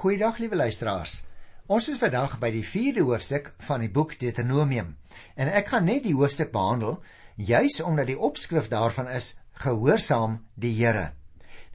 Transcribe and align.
Goeiedag 0.00 0.38
liewe 0.40 0.56
luisteraars. 0.56 1.18
Ons 1.68 1.90
is 1.92 1.98
vandag 2.00 2.38
by 2.40 2.48
die 2.54 2.62
4de 2.64 3.02
hoofstuk 3.04 3.50
van 3.66 3.82
die 3.84 3.90
boek 3.92 4.14
Deuteronomium 4.16 4.94
en 5.36 5.50
ek 5.52 5.68
gaan 5.74 5.84
net 5.84 6.06
die 6.06 6.14
hoofstuk 6.16 6.54
behandel 6.54 6.94
juis 7.36 7.76
omdat 7.84 8.08
die 8.08 8.16
opskrif 8.16 8.70
daarvan 8.72 9.10
is 9.12 9.34
Gehoorsaam 9.60 10.38
die 10.56 10.72
Here. 10.78 11.10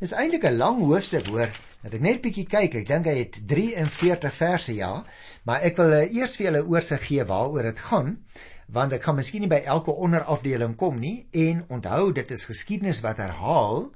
Dis 0.01 0.15
eintlik 0.17 0.49
'n 0.49 0.57
lang 0.57 0.81
hoofstuk 0.81 1.29
hoor, 1.29 1.53
dat 1.83 1.93
ek 1.93 2.01
net 2.01 2.23
bietjie 2.25 2.47
kyk. 2.49 2.79
Ek 2.81 2.87
dink 2.87 3.05
hy 3.05 3.15
het 3.19 3.37
43 3.45 4.33
verse 4.33 4.73
ja, 4.73 5.05
maar 5.45 5.61
ek 5.61 5.77
wil 5.77 5.93
uh, 5.93 6.01
eers 6.09 6.33
vir 6.35 6.47
julle 6.47 6.65
oorsig 6.65 7.05
gee 7.05 7.29
waaroor 7.29 7.69
dit 7.69 7.79
gaan 7.91 8.17
want 8.65 8.93
ek 8.97 9.03
gaan 9.05 9.19
miskien 9.21 9.45
nie 9.45 9.53
by 9.53 9.61
elke 9.69 9.93
onderafdeling 9.93 10.73
kom 10.75 10.97
nie 10.97 11.27
en 11.31 11.61
onthou 11.69 12.11
dit 12.17 12.31
is 12.31 12.49
geskiedenis 12.49 13.03
wat 13.05 13.21
herhaal 13.21 13.91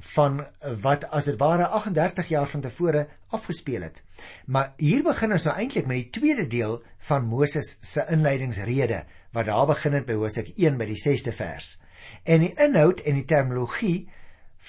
van 0.00 0.46
wat 0.82 1.04
as 1.10 1.24
dit 1.24 1.38
ware 1.40 1.66
38 1.66 2.28
jaar 2.28 2.46
van 2.46 2.60
tevore 2.60 3.06
afgespeel 3.28 3.82
het. 3.82 4.02
Maar 4.46 4.72
hier 4.76 5.02
begin 5.02 5.32
ons 5.32 5.44
nou 5.48 5.56
eintlik 5.56 5.86
met 5.86 5.96
die 5.96 6.20
tweede 6.20 6.46
deel 6.46 6.82
van 7.08 7.24
Moses 7.24 7.76
se 7.80 8.04
inleidingsrede 8.10 9.04
wat 9.32 9.46
daar 9.46 9.66
begin 9.66 9.92
het 9.92 10.06
by 10.06 10.16
Hosea 10.18 10.44
1 10.56 10.78
by 10.78 10.86
die 10.86 11.00
6de 11.00 11.32
vers. 11.32 11.80
En 12.24 12.40
die 12.40 12.54
inhoud 12.54 13.00
en 13.00 13.14
die 13.14 13.24
terminologie 13.24 14.08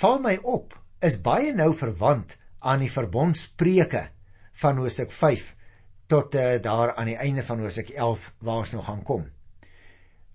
val 0.01 0.19
my 0.19 0.37
op 0.43 0.75
is 0.99 1.19
baie 1.21 1.53
nou 1.53 1.73
verwant 1.75 2.37
aan 2.59 2.81
die 2.83 2.91
verbondspreuke 2.91 4.07
van 4.61 4.77
Hosea 4.81 5.09
5 5.09 5.53
tot 6.07 6.35
uh, 6.35 6.55
daar 6.61 6.95
aan 6.95 7.11
die 7.11 7.19
einde 7.19 7.43
van 7.43 7.59
Hosea 7.59 7.83
11 7.95 8.31
waar 8.39 8.63
ons 8.63 8.71
nou 8.71 8.83
gaan 8.83 9.03
kom. 9.03 9.27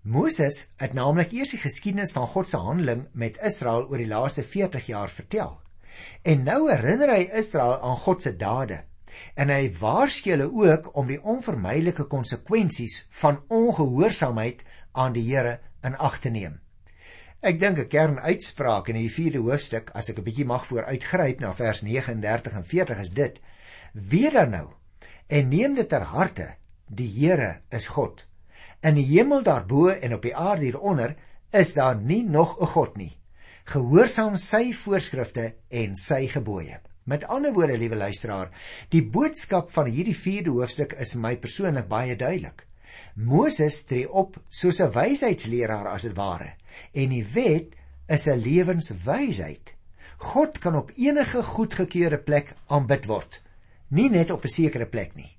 Moses 0.02 0.73
het 0.83 0.97
naamlik 0.98 1.30
eers 1.30 1.52
die 1.55 1.61
geskiedenis 1.62 2.11
van 2.11 2.24
God 2.27 2.48
se 2.51 2.59
handeling 2.59 3.05
met 3.15 3.37
Israel 3.38 3.84
oor 3.87 4.01
die 4.02 4.09
laaste 4.11 4.42
40 4.42 4.88
jaar 4.91 5.11
vertel. 5.11 5.61
En 6.27 6.42
nou 6.42 6.65
herinner 6.66 7.12
hy 7.15 7.28
Israel 7.38 7.77
aan 7.78 8.01
God 8.02 8.25
se 8.25 8.33
dade 8.37 8.80
en 9.38 9.52
hy 9.52 9.69
waarsku 9.78 10.33
hulle 10.33 10.48
ook 10.51 10.88
om 10.98 11.06
die 11.06 11.20
onvermydelike 11.23 12.09
konsekwensies 12.11 13.05
van 13.20 13.39
ongehoorsaamheid 13.47 14.64
aan 14.98 15.14
die 15.14 15.22
Here 15.28 15.61
in 15.86 15.94
ag 15.94 16.19
te 16.19 16.34
neem. 16.34 16.59
Ek 17.41 17.61
dink 17.61 17.78
'n 17.78 17.89
kernuitspraak 17.89 18.89
in 18.89 18.98
die 18.98 19.11
4de 19.11 19.39
hoofstuk, 19.39 19.94
as 19.94 20.11
ek 20.11 20.19
'n 20.19 20.25
bietjie 20.25 20.47
mag 20.47 20.66
vooruitgryp 20.66 21.41
na 21.41 21.55
vers 21.55 21.83
39 21.83 22.53
en 22.53 22.64
40 22.64 22.98
is 22.98 23.11
dit: 23.11 23.41
Weet 23.92 24.33
dan 24.33 24.50
nou 24.50 24.69
en 25.28 25.48
neem 25.48 25.75
dit 25.75 25.89
ter 25.89 26.03
harte, 26.03 26.56
die 26.89 27.09
Here 27.09 27.61
is 27.70 27.87
God. 27.87 28.27
In 28.83 28.97
die 28.98 29.05
hemel 29.06 29.44
daarbo 29.47 29.92
en 29.94 30.14
op 30.16 30.25
die 30.27 30.34
aarde 30.34 30.66
hieronder 30.66 31.12
is 31.55 31.75
daar 31.77 31.94
nie 31.97 32.25
nog 32.25 32.56
'n 32.61 32.66
God 32.66 32.97
nie. 32.97 33.12
Gehoorsaam 33.64 34.36
sy 34.36 34.72
voorskrifte 34.72 35.55
en 35.69 35.97
sy 35.97 36.27
gebooie. 36.27 36.80
Met 37.05 37.25
ander 37.25 37.53
woorde, 37.53 37.78
liewe 37.78 37.97
luisteraar, 37.97 38.50
die 38.88 39.05
boodskap 39.05 39.70
van 39.70 39.86
hierdie 39.86 40.16
4de 40.16 40.50
hoofstuk 40.50 40.92
is 40.92 41.14
my 41.14 41.36
persoonlik 41.36 41.88
baie 41.88 42.16
duidelik. 42.16 42.66
Moses 43.14 43.84
tree 43.84 44.10
op 44.10 44.36
soos 44.48 44.80
'n 44.80 44.91
wysheidsleraar 44.91 45.86
as 45.88 46.03
dit 46.03 46.16
ware, 46.16 46.55
en 46.92 47.08
die 47.08 47.27
wet 47.34 47.77
is 48.08 48.27
'n 48.27 48.42
lewenswysheid. 48.42 49.75
God 50.16 50.58
kan 50.58 50.77
op 50.77 50.91
enige 50.97 51.42
goedgekeurde 51.42 52.19
plek 52.19 52.55
aanbid 52.66 53.06
word, 53.06 53.42
nie 53.88 54.10
net 54.10 54.30
op 54.30 54.44
'n 54.44 54.48
sekere 54.48 54.86
plek 54.86 55.14
nie. 55.14 55.36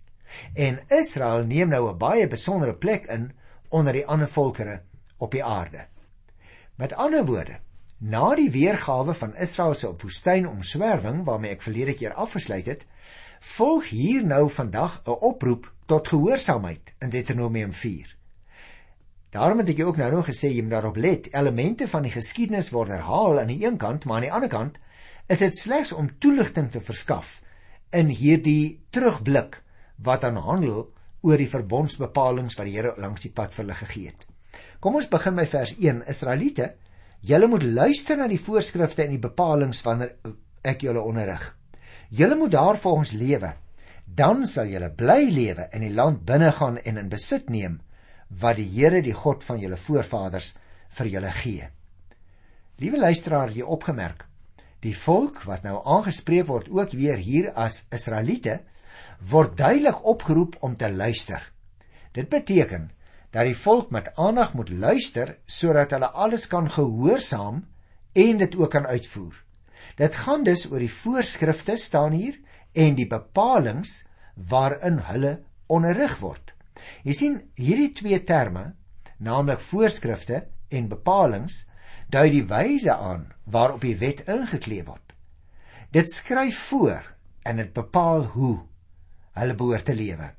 En 0.53 0.79
Israel 0.87 1.45
neem 1.45 1.69
nou 1.69 1.89
'n 1.89 1.97
baie 1.97 2.27
besondere 2.27 2.75
plek 2.75 3.05
in 3.05 3.31
onder 3.69 3.93
die 3.93 4.07
ander 4.07 4.27
volkere 4.27 4.81
op 5.17 5.31
die 5.31 5.43
aarde. 5.43 5.87
Met 6.75 6.93
ander 6.93 7.25
woorde, 7.25 7.59
na 7.97 8.35
die 8.35 8.51
weergawe 8.51 9.13
van 9.13 9.35
Israel 9.35 9.73
se 9.73 9.93
woestyn 10.01 10.47
omswerwing 10.47 11.23
waarmee 11.23 11.51
ek 11.51 11.61
verlede 11.61 11.93
keer 11.93 12.13
afgesluit 12.13 12.65
het, 12.65 12.85
volg 13.39 13.89
hier 13.89 14.25
nou 14.25 14.49
vandag 14.49 15.01
'n 15.05 15.09
oproep 15.09 15.73
tot 15.85 16.07
gehoorsaamheid 16.07 16.93
in 16.99 17.09
Deuteronomium 17.09 17.73
4. 17.73 18.15
Daarom 19.29 19.57
het 19.57 19.69
ek 19.69 19.85
ook 19.85 19.97
nou 19.97 20.11
nog 20.11 20.25
gesê 20.25 20.47
jy 20.53 20.61
moet 20.61 20.71
daarop 20.71 20.95
let, 20.95 21.33
elemente 21.33 21.87
van 21.87 22.03
die 22.03 22.11
geskiedenis 22.11 22.69
word 22.69 22.89
herhaal 22.89 23.39
aan 23.39 23.47
die 23.47 23.65
een 23.65 23.77
kant, 23.77 24.05
maar 24.05 24.15
aan 24.15 24.21
die 24.21 24.31
ander 24.31 24.49
kant 24.49 24.77
is 25.27 25.39
dit 25.39 25.57
slegs 25.57 25.91
om 25.91 26.19
toelichting 26.19 26.71
te 26.71 26.81
verskaf 26.81 27.41
in 27.89 28.07
hierdie 28.07 28.83
terugblik 28.89 29.62
wat 30.03 30.23
aan 30.27 30.39
handel 30.43 30.85
oor 31.23 31.39
die 31.39 31.49
verbondsbepalings 31.49 32.57
wat 32.59 32.67
die 32.67 32.75
Here 32.75 32.93
langs 32.99 33.23
die 33.23 33.31
pad 33.31 33.53
vir 33.55 33.63
hulle 33.63 33.79
gegee 33.79 34.11
het. 34.11 34.25
Kom 34.83 34.99
ons 34.99 35.09
begin 35.09 35.37
by 35.39 35.45
vers 35.47 35.77
1. 35.79 36.03
Israeliete, 36.11 36.73
julle 37.23 37.47
moet 37.47 37.63
luister 37.63 38.19
na 38.19 38.27
die 38.27 38.41
voorskrifte 38.41 39.05
en 39.05 39.13
die 39.15 39.21
bepalinge 39.23 39.79
wanneer 39.85 40.17
ek 40.63 40.83
julle 40.83 41.03
onderrig. 41.03 41.45
Julle 42.11 42.35
moet 42.35 42.51
daarvolgens 42.51 43.13
lewe. 43.17 43.53
Dan 44.05 44.43
sal 44.45 44.67
julle 44.69 44.91
bly 44.91 45.29
lewe 45.31 45.69
in 45.73 45.85
die 45.85 45.93
land 45.95 46.25
binne 46.27 46.51
gaan 46.51 46.77
en 46.77 46.99
in 46.99 47.09
besit 47.09 47.49
neem 47.49 47.79
wat 48.41 48.57
die 48.57 48.67
Here, 48.67 49.01
die 49.01 49.15
God 49.15 49.43
van 49.45 49.59
julle 49.61 49.77
voorvaders 49.77 50.53
vir 50.97 51.09
julle 51.09 51.31
gee. 51.37 51.69
Liewe 52.81 52.99
luisteraar, 52.99 53.53
jy 53.53 53.63
opgemerk, 53.63 54.25
die 54.81 54.95
volk 54.97 55.43
wat 55.47 55.63
nou 55.63 55.79
aangespreek 55.85 56.47
word 56.49 56.69
ook 56.73 56.95
weer 56.97 57.21
hier 57.21 57.51
as 57.55 57.85
Israeliete, 57.93 58.59
word 59.29 59.57
duidelik 59.57 60.03
opgeroep 60.05 60.57
om 60.59 60.75
te 60.77 60.91
luister. 60.91 61.51
Dit 62.11 62.29
beteken 62.29 62.91
dat 63.33 63.47
die 63.49 63.57
volk 63.57 63.89
met 63.89 64.11
aandag 64.15 64.53
moet 64.53 64.69
luister 64.69 65.37
sodat 65.45 65.91
hulle 65.95 66.09
alles 66.09 66.47
kan 66.47 66.69
gehoorsaam 66.69 67.63
en 68.13 68.37
dit 68.37 68.55
ook 68.55 68.71
kan 68.71 68.85
uitvoer. 68.85 69.43
Dit 69.95 70.15
gaan 70.15 70.43
dus 70.43 70.65
oor 70.71 70.79
die 70.79 70.91
voorskrifte 70.91 71.77
staan 71.77 72.11
hier 72.11 72.39
en 72.71 72.95
die 72.95 73.07
bepalinge 73.07 74.05
waarin 74.35 74.99
hulle 75.09 75.33
onderrig 75.67 76.17
word. 76.21 76.53
Jy 77.03 77.13
sien 77.13 77.37
hierdie 77.55 77.91
twee 77.95 78.19
terme, 78.23 78.73
naamlik 79.17 79.61
voorskrifte 79.61 80.43
en 80.69 80.89
bepalinge, 80.91 81.65
dui 82.09 82.29
die 82.29 82.45
wyse 82.49 82.93
aan 82.93 83.29
waarop 83.49 83.81
die 83.81 83.97
wet 83.97 84.25
ingekleef 84.29 84.85
word. 84.89 85.13
Dit 85.93 86.11
skryf 86.11 86.59
voor 86.69 87.05
en 87.45 87.57
dit 87.61 87.73
bepaal 87.73 88.25
hoe 88.33 88.59
hulle 89.39 89.55
behoort 89.57 89.85
te 89.85 89.95
lewe. 89.97 90.31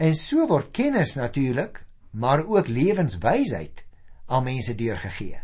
En 0.00 0.14
so 0.14 0.46
word 0.48 0.70
kennis 0.76 1.14
natuurlik, 1.18 1.84
maar 2.10 2.44
ook 2.46 2.68
lewenswysheid 2.68 3.84
aan 4.26 4.46
mense 4.46 4.74
deurgegee. 4.74 5.40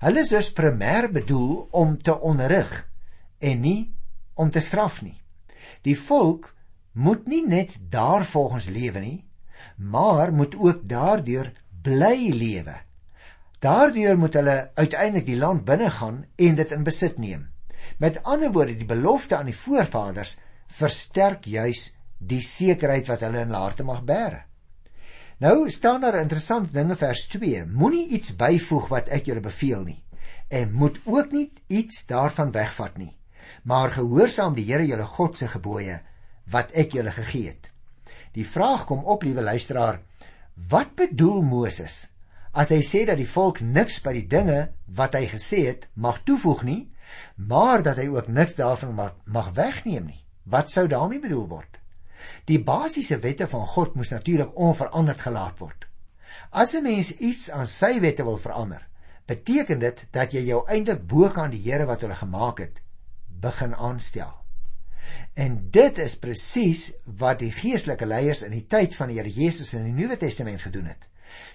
Hulle 0.00 0.22
is 0.22 0.30
dus 0.32 0.52
primêr 0.56 1.10
bedoel 1.12 1.68
om 1.76 1.96
te 1.98 2.14
onderrig 2.20 2.70
en 3.38 3.60
nie 3.60 3.92
om 4.34 4.50
te 4.50 4.60
straf 4.60 5.02
nie. 5.02 5.18
Die 5.84 5.96
volk 5.98 6.54
moet 6.92 7.26
nie 7.28 7.42
net 7.46 7.76
daarvolgens 7.92 8.68
lewe 8.72 9.00
nie, 9.00 9.18
maar 9.76 10.32
moet 10.32 10.56
ook 10.56 10.86
daardeur 10.88 11.52
bly 11.82 12.30
lewe. 12.32 12.76
Daardeur 13.60 14.18
moet 14.18 14.34
hulle 14.34 14.70
uiteindelik 14.74 15.26
die 15.26 15.36
land 15.36 15.64
binne 15.64 15.90
gaan 15.90 16.24
en 16.36 16.54
dit 16.56 16.72
in 16.72 16.84
besit 16.84 17.18
neem. 17.18 17.48
Met 17.98 18.22
ander 18.22 18.52
woorde, 18.52 18.76
die 18.76 18.88
belofte 18.88 19.36
aan 19.36 19.50
die 19.50 19.56
voorvaders 19.56 20.36
versterk 20.72 21.44
juis 21.44 21.90
die 22.20 22.42
sekerheid 22.44 23.08
wat 23.08 23.24
hulle 23.24 23.40
in 23.42 23.50
hulle 23.50 23.64
harte 23.64 23.84
mag 23.84 24.04
bære. 24.04 24.44
Nou 25.40 25.70
staan 25.72 26.02
daar 26.04 26.20
interessante 26.20 26.72
dinge 26.72 26.94
vers 27.00 27.24
2. 27.32 27.64
Moenie 27.66 28.08
iets 28.12 28.36
byvoeg 28.36 28.90
wat 28.92 29.08
ek 29.08 29.30
julle 29.30 29.40
beveel 29.40 29.84
nie 29.88 30.02
en 30.50 30.72
moet 30.74 30.96
ook 31.06 31.32
nie 31.32 31.52
iets 31.66 32.06
daarvan 32.06 32.50
wegvat 32.50 32.96
nie. 32.98 33.12
Maar 33.62 33.90
gehoorsaam 33.94 34.54
die 34.54 34.66
Here 34.66 34.86
julle 34.86 35.06
God 35.06 35.38
se 35.38 35.48
gebooie 35.48 36.00
wat 36.50 36.72
ek 36.74 36.96
julle 36.98 37.12
gegee 37.14 37.52
het. 37.52 37.70
Die 38.34 38.46
vraag 38.46 38.84
kom 38.86 39.04
op, 39.04 39.22
liewe 39.22 39.42
luisteraar, 39.42 40.00
wat 40.70 40.96
bedoel 40.98 41.42
Moses 41.42 42.10
as 42.50 42.72
hy 42.74 42.80
sê 42.82 43.04
dat 43.06 43.20
die 43.20 43.30
volk 43.30 43.60
niks 43.62 44.00
by 44.02 44.12
die 44.16 44.26
dinge 44.26 44.72
wat 44.98 45.14
hy 45.14 45.28
gesê 45.30 45.62
het 45.68 45.86
mag 45.94 46.18
toevoeg 46.26 46.64
nie, 46.66 46.80
maar 47.36 47.84
dat 47.86 48.00
hy 48.02 48.08
ook 48.10 48.26
niks 48.28 48.56
daarvan 48.58 48.96
mag 49.24 49.52
wegneem 49.54 50.10
nie? 50.10 50.24
Wat 50.50 50.70
sou 50.70 50.88
daarmee 50.90 51.22
bedoel 51.22 51.46
word? 51.46 51.79
Die 52.44 52.60
basiese 52.62 53.18
wette 53.22 53.48
van 53.48 53.66
God 53.66 53.94
moes 53.94 54.10
natuurlik 54.10 54.56
onveranderd 54.56 55.20
gelaat 55.20 55.58
word. 55.58 55.86
As 56.50 56.74
'n 56.74 56.82
mens 56.82 57.12
iets 57.18 57.50
aan 57.50 57.66
sy 57.66 58.00
wette 58.00 58.24
wil 58.24 58.38
verander, 58.38 58.86
beteken 59.26 59.78
dit 59.78 60.06
dat 60.10 60.32
jy 60.32 60.42
jou 60.46 60.64
eintlik 60.66 61.06
bo 61.06 61.28
kan 61.28 61.50
die 61.50 61.62
Here 61.62 61.86
wat 61.86 62.00
hulle 62.00 62.14
gemaak 62.14 62.58
het 62.58 62.82
begin 63.40 63.74
aanstel. 63.74 64.32
En 65.34 65.70
dit 65.70 65.98
is 65.98 66.18
presies 66.18 66.92
wat 67.04 67.38
die 67.38 67.52
geestelike 67.52 68.06
leiers 68.06 68.42
in 68.42 68.52
die 68.52 68.66
tyd 68.66 68.96
van 68.98 69.08
die 69.08 69.18
Here 69.20 69.30
Jesus 69.30 69.74
in 69.74 69.84
die 69.84 69.94
Nuwe 69.94 70.16
Testament 70.16 70.62
gedoen 70.62 70.90
het. 70.90 71.08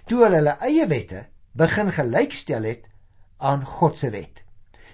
Toe 0.06 0.24
hulle 0.24 0.40
hulle 0.40 0.56
eie 0.60 0.86
wette 0.88 1.26
begin 1.52 1.92
gelykstel 1.92 2.64
het 2.68 2.88
aan 3.36 3.64
God 3.64 3.98
se 3.98 4.10
wet. 4.10 4.42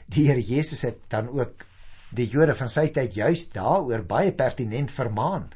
Die 0.07 0.27
Here 0.29 0.43
Jesus 0.43 0.83
het 0.83 0.99
dan 1.09 1.29
ook 1.29 1.67
die 2.11 2.29
Jode 2.29 2.55
van 2.55 2.69
sy 2.69 2.89
tyd 2.93 3.15
juis 3.17 3.49
daaroor 3.55 4.05
baie 4.09 4.33
pertinent 4.37 4.91
vermaan 4.91 5.51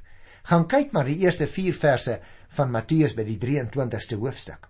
gaan 0.47 0.67
kyk 0.71 0.93
maar 0.95 1.09
die 1.09 1.19
eerste 1.25 1.47
4 1.51 1.75
verse 1.75 2.21
van 2.59 2.71
Matteus 2.71 3.15
by 3.19 3.25
die 3.27 3.39
23ste 3.43 4.19
hoofstuk. 4.21 4.69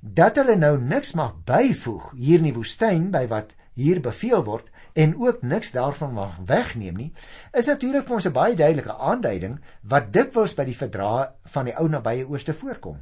Dat 0.00 0.38
hulle 0.40 0.56
nou 0.56 0.76
niks 0.80 1.12
mag 1.14 1.36
byvoeg 1.46 2.12
hier 2.16 2.40
in 2.40 2.48
die 2.48 2.56
woestyn 2.56 3.10
by 3.14 3.26
wat 3.30 3.54
hier 3.78 4.00
beveel 4.02 4.42
word 4.44 4.70
en 4.98 5.14
ook 5.20 5.44
niks 5.46 5.72
daarvan 5.76 6.14
mag 6.16 6.38
wegneem 6.46 6.96
nie, 6.96 7.12
is 7.52 7.68
natuurlik 7.70 8.06
vir 8.08 8.16
ons 8.16 8.26
'n 8.26 8.32
baie 8.32 8.56
duidelike 8.56 8.96
aanduiding 8.96 9.60
wat 9.82 10.12
dikwels 10.12 10.54
by 10.54 10.64
die 10.64 10.76
verdrae 10.76 11.30
van 11.44 11.64
die 11.64 11.76
ou 11.76 11.88
nabye 11.88 12.26
ooste 12.26 12.52
voorkom. 12.52 12.98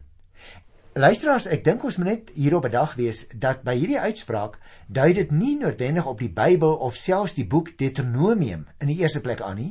Luisteraars, 0.99 1.45
ek 1.55 1.61
dink 1.63 1.85
ons 1.87 1.95
moet 2.01 2.09
net 2.09 2.31
hierop 2.35 2.65
bedag 2.67 2.97
wees 2.99 3.21
dat 3.31 3.61
by 3.63 3.77
hierdie 3.79 4.01
uitspraak 4.03 4.57
dui 4.91 5.13
dit 5.15 5.31
nie 5.31 5.53
noodwendig 5.61 6.09
op 6.11 6.19
die 6.19 6.31
Bybel 6.35 6.75
of 6.83 6.99
selfs 6.99 7.37
die 7.37 7.45
boek 7.47 7.71
Deuteronomium 7.79 8.65
in 8.83 8.91
die 8.91 8.97
eerste 8.99 9.23
plek 9.23 9.45
aan 9.47 9.61
nie, 9.61 9.69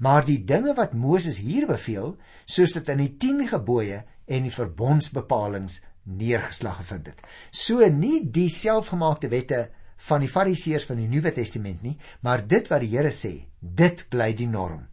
maar 0.00 0.24
die 0.24 0.38
dinge 0.48 0.72
wat 0.78 0.96
Moses 0.96 1.42
hier 1.44 1.66
beveel, 1.68 2.14
soos 2.48 2.72
dit 2.78 2.88
in 2.94 3.04
die 3.04 3.10
10 3.26 3.44
gebooie 3.52 4.00
en 4.24 4.48
die 4.48 4.54
verbondsbepalings 4.54 5.82
neergeslag 6.16 6.80
gevind 6.80 7.12
het. 7.12 7.20
So 7.52 7.84
nie 7.92 8.22
die 8.32 8.48
selfgemaakte 8.48 9.28
wette 9.36 9.66
van 10.08 10.24
die 10.24 10.32
Fariseërs 10.32 10.88
van 10.88 11.04
die 11.04 11.12
Nuwe 11.12 11.36
Testament 11.36 11.84
nie, 11.84 11.98
maar 12.24 12.40
dit 12.40 12.72
wat 12.72 12.80
die 12.86 12.94
Here 12.96 13.12
sê, 13.12 13.34
dit 13.60 14.06
bly 14.08 14.32
die 14.32 14.48
norm. 14.48 14.86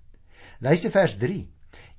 Luister 0.60 0.92
vers 0.92 1.16
3. 1.16 1.46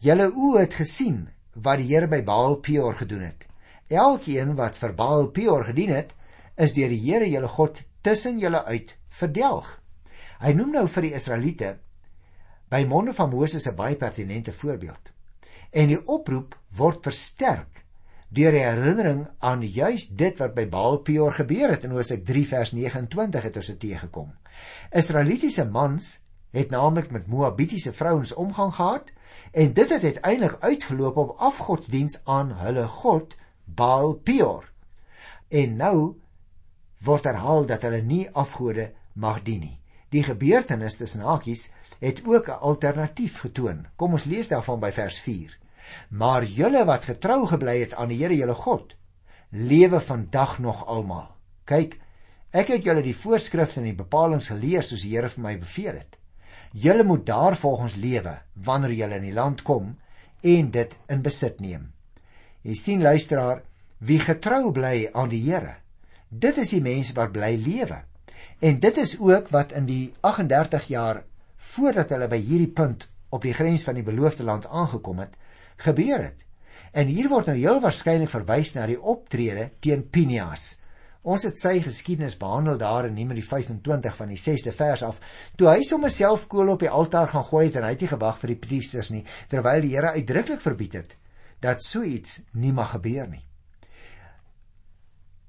Julle 0.05 0.29
oë 0.29 0.67
het 0.67 0.82
gesien 0.84 1.23
wat 1.56 1.81
die 1.81 1.94
Here 1.94 2.11
by 2.11 2.20
Baal 2.26 2.61
Peor 2.61 3.00
gedoen 3.00 3.31
het. 3.31 3.48
Elkeen 3.88 4.55
wat 4.56 4.76
vir 4.76 4.93
Baal 4.94 5.31
Peor 5.32 5.64
gedien 5.64 5.90
het, 5.94 6.12
is 6.56 6.75
deur 6.76 6.90
die 6.93 7.00
Here 7.00 7.29
julle 7.29 7.49
God 7.49 7.81
tussen 8.05 8.38
julle 8.38 8.64
uit 8.64 8.96
verdelg. 9.08 9.69
Hy 10.43 10.52
noem 10.52 10.75
nou 10.76 10.87
vir 10.88 11.08
die 11.08 11.14
Israeliete 11.17 11.76
by 12.69 12.85
monde 12.85 13.14
van 13.17 13.31
Moses 13.32 13.67
'n 13.67 13.76
baie 13.76 13.96
pertinente 13.96 14.52
voorbeeld. 14.52 15.12
En 15.73 15.88
die 15.88 16.06
oproep 16.06 16.55
word 16.76 17.02
versterk 17.02 17.85
deur 18.29 18.52
die 18.52 18.64
herinnering 18.64 19.26
aan 19.38 19.62
juis 19.62 20.08
dit 20.08 20.38
wat 20.38 20.55
by 20.55 20.67
Baal 20.69 20.99
Peor 20.99 21.32
gebeur 21.32 21.70
het 21.70 21.84
in 21.84 21.91
Hosea 21.91 22.20
3 22.25 22.46
vers 22.46 22.73
29 22.73 23.43
het 23.43 23.56
ons 23.56 23.67
dit 23.67 23.81
teëgekom. 23.81 24.32
Israelitiese 24.93 25.64
mans 25.64 26.20
het 26.50 26.70
naamlik 26.70 27.11
met 27.11 27.26
Moabitiese 27.26 27.93
vrouens 27.93 28.34
omgang 28.34 28.75
gehad 28.75 29.12
en 29.52 29.73
dit 29.73 29.88
het 29.88 30.05
uiteindelik 30.05 30.56
uitgeloop 30.61 31.17
op 31.17 31.37
afgodsdiens 31.38 32.20
aan 32.25 32.52
hulle 32.52 32.87
god 32.87 33.37
Baal 33.75 34.15
Peor. 34.15 34.70
En 35.49 35.76
nou 35.76 35.99
word 37.05 37.25
herhaal 37.25 37.67
dat 37.67 37.85
hulle 37.87 38.00
nie 38.03 38.25
afgode 38.32 38.93
mag 39.15 39.43
dien 39.47 39.61
nie. 39.61 39.79
Die 40.09 40.25
gebeurtenis 40.25 40.97
tussen 40.97 41.26
hakies 41.26 41.69
het 42.00 42.23
ook 42.26 42.49
'n 42.49 42.61
alternatief 42.70 43.41
getoon. 43.41 43.87
Kom 43.97 44.12
ons 44.12 44.25
lees 44.25 44.49
daarvan 44.49 44.81
by 44.81 44.91
vers 44.93 45.20
4. 45.20 45.59
Maar 46.09 46.44
julle 46.44 46.85
wat 46.85 47.05
getrou 47.05 47.47
gebly 47.47 47.81
het 47.81 47.94
aan 47.94 48.09
die 48.09 48.19
Here 48.19 48.37
julle 48.37 48.55
God, 48.55 48.97
lewe 49.50 50.00
vandag 50.00 50.59
nog 50.59 50.87
almal. 50.87 51.37
Kyk, 51.65 52.00
ek 52.50 52.67
het 52.67 52.85
julle 52.85 53.03
die 53.03 53.17
voorskrifte 53.17 53.81
en 53.81 53.85
die 53.85 53.94
bepalinge 53.94 54.41
geleer 54.41 54.82
soos 54.82 55.03
die 55.03 55.17
Here 55.17 55.29
vir 55.29 55.43
my 55.43 55.59
beveel 55.59 55.94
het. 55.94 56.19
Julle 56.73 57.05
moet 57.05 57.26
daarvolgens 57.26 57.97
lewe 57.97 58.38
wanneer 58.55 58.93
julle 58.93 59.15
in 59.15 59.23
die 59.23 59.32
land 59.32 59.62
kom 59.62 59.99
en 60.41 60.70
dit 60.70 60.99
in 61.09 61.23
besit 61.23 61.61
neem. 61.61 61.93
Jy 62.66 62.75
sien 62.75 63.02
luisteraar, 63.02 63.60
wie 64.02 64.19
getrou 64.19 64.72
bly 64.75 65.08
aan 65.14 65.31
die 65.31 65.44
Here, 65.44 65.76
dit 66.28 66.56
is 66.58 66.72
die 66.75 66.82
mense 66.82 67.14
wat 67.14 67.31
bly 67.32 67.52
lewe. 67.55 68.00
En 68.58 68.81
dit 68.82 68.96
is 68.99 69.14
ook 69.22 69.52
wat 69.55 69.72
in 69.78 69.87
die 69.87 70.12
38 70.26 70.88
jaar 70.90 71.22
voordat 71.70 72.10
hulle 72.10 72.26
by 72.31 72.40
hierdie 72.43 72.72
punt 72.75 73.06
op 73.31 73.46
die 73.46 73.55
grens 73.55 73.84
van 73.87 73.94
die 73.94 74.02
beloofde 74.02 74.43
land 74.46 74.66
aangekom 74.66 75.22
het, 75.22 75.37
gebeur 75.84 76.25
het. 76.25 76.43
En 76.90 77.06
hier 77.06 77.28
word 77.31 77.46
nou 77.46 77.55
heel 77.58 77.78
waarskynlik 77.84 78.32
verwys 78.32 78.75
na 78.75 78.88
die 78.90 78.99
optrede 78.99 79.69
teen 79.84 80.02
Pinias. 80.10 80.81
Ons 81.22 81.44
het 81.46 81.60
sy 81.60 81.76
geskiedenis 81.84 82.38
behandel 82.40 82.78
daar 82.81 83.06
in 83.06 83.14
Numeri 83.14 83.43
25 83.44 84.19
van 84.19 84.34
die 84.34 84.40
6de 84.40 84.75
vers 84.75 85.06
af. 85.06 85.22
Toe 85.55 85.70
hy 85.70 85.87
sommer 85.87 86.10
self 86.10 86.49
kool 86.50 86.75
op 86.75 86.82
die 86.82 86.90
altaar 86.90 87.31
gaan 87.31 87.46
gooi 87.46 87.66
het 87.69 87.78
en 87.78 87.87
hy 87.87 87.94
het 87.94 88.02
nie 88.02 88.12
gewag 88.16 88.43
vir 88.43 88.55
die 88.55 88.60
priesters 88.66 89.12
nie, 89.14 89.25
terwyl 89.50 89.84
die 89.84 89.94
Here 89.94 90.14
uitdruklik 90.19 90.64
verbied 90.64 90.99
het 90.99 91.19
dat 91.60 91.82
so 91.82 92.02
iets 92.02 92.43
nie 92.52 92.72
mag 92.72 92.90
gebeur 92.90 93.28
nie. 93.28 93.44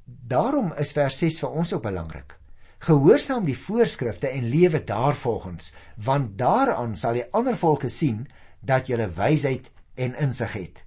Daarom 0.06 0.74
is 0.78 0.92
vers 0.92 1.18
6 1.18 1.40
vir 1.44 1.50
ons 1.62 1.74
ook 1.74 1.84
belangrik. 1.84 2.36
Gehoorsaam 2.80 3.46
die 3.46 3.58
voorskrifte 3.58 4.30
en 4.30 4.48
lewe 4.50 4.84
daarvolgens, 4.84 5.74
want 5.96 6.38
daaraan 6.38 6.96
sal 6.96 7.20
die 7.20 7.28
ander 7.36 7.58
volke 7.58 7.90
sien 7.90 8.28
dat 8.62 8.88
jy 8.88 9.10
wysheid 9.16 9.70
en 9.96 10.16
insig 10.16 10.54
het. 10.54 10.84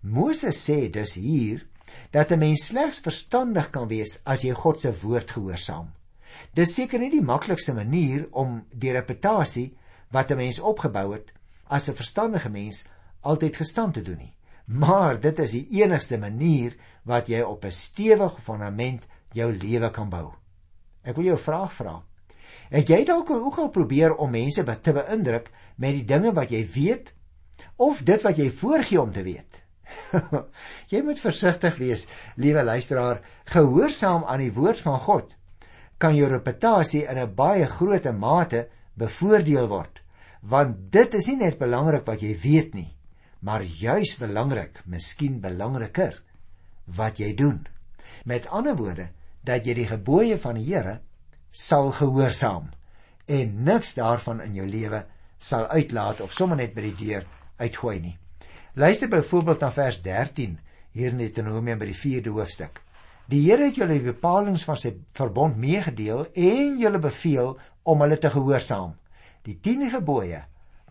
Moses 0.00 0.58
sê 0.64 0.88
dus 0.90 1.14
hier 1.14 1.66
dat 2.10 2.32
'n 2.32 2.38
mens 2.38 2.66
slegs 2.66 3.00
verstandig 3.00 3.70
kan 3.70 3.88
wees 3.88 4.20
as 4.24 4.42
jy 4.42 4.52
God 4.52 4.80
se 4.80 4.92
woord 5.02 5.30
gehoorsaam. 5.30 5.92
Dis 6.54 6.74
seker 6.74 6.98
nie 6.98 7.10
die 7.10 7.22
maklikste 7.22 7.74
manier 7.74 8.28
om 8.30 8.66
die 8.72 8.92
reputasie 8.92 9.76
wat 10.10 10.30
'n 10.30 10.36
mens 10.36 10.60
opgebou 10.60 11.12
het 11.12 11.32
as 11.68 11.88
'n 11.88 11.94
verstandige 11.94 12.48
mens 12.48 12.84
altyd 13.20 13.56
gestand 13.56 13.94
te 13.94 14.02
doen 14.02 14.18
nie. 14.18 14.35
Maar 14.66 15.20
dit 15.20 15.38
is 15.38 15.54
die 15.54 15.66
enigste 15.82 16.18
manier 16.18 16.74
wat 17.06 17.28
jy 17.30 17.40
op 17.42 17.64
'n 17.64 17.70
stewige 17.70 18.40
fondament 18.40 19.06
jou 19.32 19.52
lewe 19.52 19.90
kan 19.90 20.08
bou. 20.08 20.34
Ek 21.02 21.16
wil 21.16 21.24
jou 21.24 21.36
'n 21.36 21.42
vraag 21.48 21.72
vra. 21.72 22.02
Het 22.70 22.88
jy 22.88 23.04
dalk 23.04 23.30
ook 23.30 23.58
al 23.58 23.68
probeer 23.68 24.14
om 24.14 24.30
mense 24.30 24.80
te 24.80 24.92
beïndruk 24.92 25.50
met 25.76 25.92
die 25.92 26.04
dinge 26.04 26.32
wat 26.32 26.50
jy 26.50 26.66
weet 26.74 27.14
of 27.76 28.02
dit 28.02 28.22
wat 28.22 28.36
jy 28.36 28.50
voorgee 28.50 29.00
om 29.00 29.12
te 29.12 29.22
weet. 29.22 29.62
jy 30.92 31.02
moet 31.02 31.20
versigtig 31.20 31.76
wees, 31.76 32.08
liewe 32.36 32.62
luisteraar, 32.62 33.20
gehoorsaam 33.44 34.24
aan 34.24 34.38
die 34.38 34.52
woord 34.52 34.80
van 34.80 34.98
God 34.98 35.36
kan 35.98 36.16
jou 36.16 36.28
reputasie 36.28 37.04
in 37.08 37.18
'n 37.18 37.34
baie 37.34 37.64
groot 37.64 38.04
mate 38.12 38.68
bevoordeel 38.94 39.68
word, 39.68 40.02
want 40.42 40.92
dit 40.92 41.14
is 41.14 41.26
nie 41.26 41.36
net 41.36 41.58
belangrik 41.58 42.06
wat 42.06 42.20
jy 42.20 42.36
weet 42.42 42.74
nie, 42.74 42.95
maar 43.40 43.62
juis 43.62 44.16
belangrik, 44.18 44.82
miskien 44.84 45.40
belangriker, 45.40 46.22
wat 46.96 47.18
jy 47.18 47.34
doen. 47.34 47.66
Met 48.24 48.48
ander 48.48 48.76
woorde, 48.76 49.10
dat 49.46 49.66
jy 49.66 49.76
die 49.78 49.88
gebooie 49.90 50.38
van 50.38 50.58
die 50.58 50.66
Here 50.66 51.00
sal 51.50 51.92
gehoorsaam 51.94 52.72
en 53.26 53.52
niks 53.66 53.94
daarvan 53.98 54.40
in 54.44 54.54
jou 54.58 54.66
lewe 54.68 55.04
sal 55.38 55.66
uitlaat 55.70 56.20
of 56.22 56.34
sommer 56.34 56.58
net 56.58 56.74
by 56.74 56.84
die 56.86 56.96
deur 56.98 57.26
uitgooi 57.58 57.98
nie. 58.00 58.16
Luister 58.76 59.08
byvoorbeeld 59.08 59.62
na 59.64 59.70
vers 59.72 60.00
13 60.02 60.58
hier 60.96 61.12
in 61.12 61.20
Deuteronomium 61.20 61.80
by 61.80 61.88
die 61.90 61.98
4de 61.98 62.34
hoofstuk. 62.34 62.82
Die 63.26 63.42
Here 63.48 63.66
het 63.66 63.78
julle 63.78 63.96
die 63.96 64.12
bepalinge 64.12 64.62
van 64.62 64.78
sy 64.78 64.92
verbond 65.16 65.56
meegedeel 65.58 66.26
en 66.32 66.76
julle 66.78 67.00
beveel 67.02 67.56
om 67.82 68.04
hulle 68.04 68.18
te 68.22 68.30
gehoorsaam. 68.30 68.94
Die 69.46 69.58
10 69.62 69.90
gebooie 69.96 70.44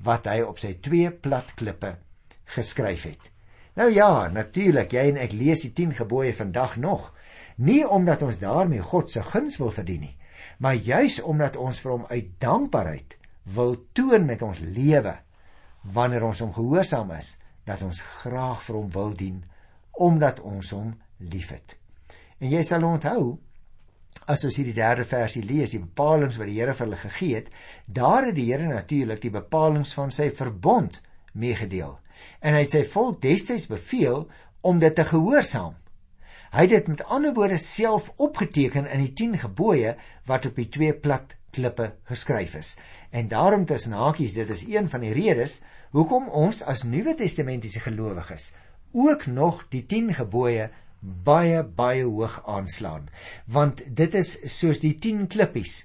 wat 0.04 0.28
hy 0.28 0.42
op 0.44 0.60
sy 0.60 0.74
twee 0.84 1.12
plat 1.12 1.54
klippe 1.56 1.96
geskryf 2.46 3.04
het. 3.04 3.32
Nou 3.76 3.90
ja, 3.92 4.28
natuurlik, 4.32 4.94
jy 4.96 5.10
en 5.12 5.20
ek 5.20 5.36
lees 5.36 5.66
die 5.66 5.74
10 5.76 5.98
gebooie 6.00 6.34
vandag 6.36 6.78
nog, 6.78 7.12
nie 7.56 7.84
omdat 7.88 8.22
ons 8.24 8.40
daarmee 8.40 8.84
God 8.84 9.12
se 9.12 9.24
guns 9.24 9.58
wil 9.60 9.72
verdien 9.72 10.06
nie, 10.08 10.16
maar 10.60 10.76
juis 10.76 11.20
omdat 11.22 11.58
ons 11.60 11.80
vir 11.84 11.92
hom 11.92 12.06
uit 12.10 12.30
dankbaarheid 12.40 13.18
wil 13.56 13.76
toon 13.94 14.26
met 14.26 14.42
ons 14.42 14.60
lewe 14.60 15.18
wanneer 15.96 16.24
ons 16.26 16.40
hom 16.42 16.54
gehoorsaam 16.54 17.12
is 17.18 17.36
dat 17.66 17.82
ons 17.86 18.02
graag 18.22 18.62
vir 18.66 18.78
hom 18.80 18.88
wil 18.94 19.12
dien 19.18 19.44
omdat 19.92 20.40
ons 20.40 20.72
hom 20.76 20.94
liefhet. 21.20 21.76
En 22.40 22.52
jy 22.52 22.64
sal 22.68 22.84
onthou 22.84 23.38
as 24.32 24.44
ons 24.48 24.56
hierdie 24.58 24.76
derde 24.76 25.06
versie 25.08 25.44
lees, 25.44 25.76
die 25.76 25.84
bepalinge 25.84 26.40
wat 26.40 26.50
die 26.50 26.58
Here 26.58 26.74
vir 26.74 26.86
hulle 26.88 27.00
gegee 27.00 27.36
het, 27.38 27.52
daar 27.86 28.26
het 28.30 28.36
die 28.36 28.48
Here 28.50 28.68
natuurlik 28.68 29.22
die 29.22 29.34
bepalinge 29.34 29.92
van 29.96 30.12
sy 30.16 30.30
verbond 30.34 31.02
meegedeel. 31.34 31.98
En 32.40 32.54
hy 32.54 32.66
het 32.66 32.76
sy 32.76 32.84
volk 32.96 33.22
destyds 33.22 33.68
beveel 33.72 34.28
om 34.62 34.80
dit 34.80 34.96
te 34.96 35.06
gehoorsaam. 35.06 35.76
Hy 36.56 36.68
het 36.68 36.76
dit 36.76 36.88
met 36.88 37.06
ander 37.12 37.34
woorde 37.34 37.58
self 37.58 38.12
opgeteken 38.16 38.88
in 38.88 39.02
die 39.04 39.14
10 39.14 39.40
gebooie 39.48 39.96
wat 40.26 40.46
op 40.46 40.56
die 40.56 40.70
twee 40.70 40.94
plat 40.94 41.36
klippe 41.56 41.94
geskryf 42.10 42.56
is. 42.56 42.76
En 43.12 43.28
daarom 43.28 43.66
tussen 43.66 43.96
hakies, 43.96 44.34
dit 44.34 44.50
is 44.50 44.66
een 44.68 44.90
van 44.90 45.04
die 45.04 45.14
redes 45.14 45.62
hoekom 45.96 46.30
ons 46.30 46.64
as 46.64 46.84
Nuwe 46.84 47.16
Testamentiese 47.16 47.80
gelowiges 47.80 48.54
ook 48.96 49.26
nog 49.26 49.66
die 49.70 49.86
10 49.86 50.14
gebooie 50.14 50.70
baie 51.24 51.64
baie 51.64 52.04
hoog 52.04 52.42
aanslaan 52.48 53.10
want 53.46 53.84
dit 54.00 54.16
is 54.16 54.32
soos 54.58 54.80
die 54.84 54.96
10 55.06 55.28
klippies 55.28 55.76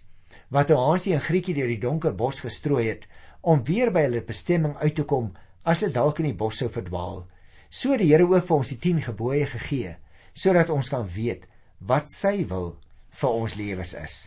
wat 0.56 0.70
Hansie 0.75 1.14
en 1.16 1.25
Grietjie 1.25 1.54
deur 1.59 1.70
die 1.70 1.82
donker 1.82 2.14
bos 2.14 2.40
gestrooi 2.47 2.87
het 2.88 3.09
om 3.40 3.64
weer 3.66 3.90
by 3.94 4.06
hulle 4.06 4.23
bestemming 4.26 4.76
uit 4.78 4.94
te 4.94 5.06
kom 5.12 5.32
as 5.64 5.81
hulle 5.81 5.95
dalk 5.95 6.21
in 6.23 6.31
die 6.31 6.38
bos 6.43 6.61
sou 6.62 6.71
verdwaal 6.73 7.25
so 7.69 7.97
die 7.97 8.11
Here 8.12 8.26
ook 8.29 8.47
vir 8.49 8.57
ons 8.57 8.75
die 8.75 8.81
10 8.88 9.07
gebooie 9.11 9.47
gegee 9.47 9.97
sodat 10.33 10.71
ons 10.71 10.90
kan 10.93 11.07
weet 11.07 11.47
wat 11.81 12.11
sy 12.12 12.45
wil 12.50 12.76
vir 13.23 13.40
ons 13.43 13.57
lewens 13.61 13.95
is 13.95 14.21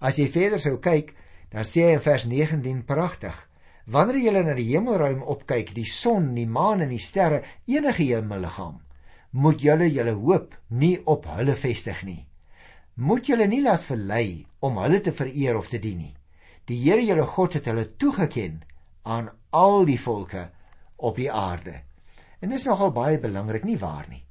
as 0.00 0.18
jy 0.18 0.28
verder 0.28 0.62
sou 0.62 0.76
kyk 0.78 1.14
dan 1.54 1.68
sê 1.68 1.88
hy 1.88 1.98
in 1.98 2.06
vers 2.06 2.26
19 2.26 2.86
pragtig 2.88 3.36
Wanneer 3.84 4.16
jy 4.16 4.32
na 4.40 4.54
die 4.56 4.70
hemelruim 4.70 5.20
opkyk, 5.28 5.74
die 5.76 5.84
son, 5.84 6.30
die 6.36 6.48
maan 6.48 6.80
en 6.80 6.92
die 6.94 7.02
sterre, 7.02 7.42
enige 7.68 8.06
hemelliggaam, 8.08 8.78
moet 9.36 9.60
julle 9.60 9.90
julle 9.92 10.14
hoop 10.16 10.54
nie 10.70 10.96
op 11.04 11.26
hulle 11.34 11.56
vestig 11.58 12.00
nie. 12.08 12.22
Moet 12.96 13.28
julle 13.28 13.48
nie 13.50 13.60
laat 13.60 13.84
verlei 13.84 14.46
om 14.64 14.78
hulle 14.80 15.02
te 15.04 15.12
vereer 15.12 15.58
of 15.58 15.68
te 15.68 15.80
dien 15.82 15.98
nie. 16.00 16.14
Die 16.64 16.78
Here 16.80 17.02
julle 17.04 17.26
God 17.28 17.58
het 17.58 17.68
hulle 17.68 17.90
toegeken 18.00 18.62
aan 19.02 19.28
al 19.52 19.84
die 19.84 20.00
volke 20.00 20.46
op 20.96 21.16
die 21.16 21.30
aarde. 21.32 21.80
En 22.40 22.52
dis 22.52 22.66
nogal 22.66 22.92
baie 22.92 23.18
belangrik 23.18 23.64
nie 23.64 23.78
waar 23.78 24.06
nie. 24.10 24.22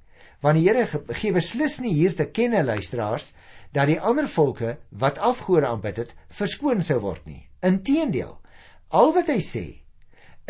Want 0.43 0.60
die 0.60 0.67
Here 0.67 0.86
gee 1.15 1.32
beslis 1.32 1.79
nie 1.79 1.93
hier 1.96 2.15
te 2.15 2.27
kenne 2.29 2.63
luisteraars 2.63 3.34
dat 3.74 3.88
die 3.89 4.00
ander 4.00 4.27
volke 4.29 4.77
wat 4.89 5.17
afgode 5.17 5.67
aanbid 5.67 6.03
het 6.03 6.15
verskoon 6.29 6.84
sou 6.84 7.00
word 7.01 7.25
nie. 7.25 7.48
Inteendeel, 7.63 8.38
al 8.89 9.13
wat 9.15 9.32
hy 9.32 9.39
sê 9.41 9.65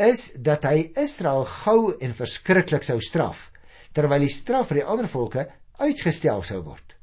is 0.01 0.32
dat 0.41 0.65
hy 0.65 0.89
Israel 0.98 1.46
gou 1.46 1.93
en 2.01 2.15
verskriklik 2.17 2.84
sou 2.84 2.98
straf 2.98 3.51
terwyl 3.93 4.25
die 4.25 4.34
straf 4.34 4.72
vir 4.72 4.82
die 4.82 4.88
ander 4.89 5.10
volke 5.10 5.46
uitgestel 5.77 6.41
sou 6.46 6.63
word. 6.65 6.96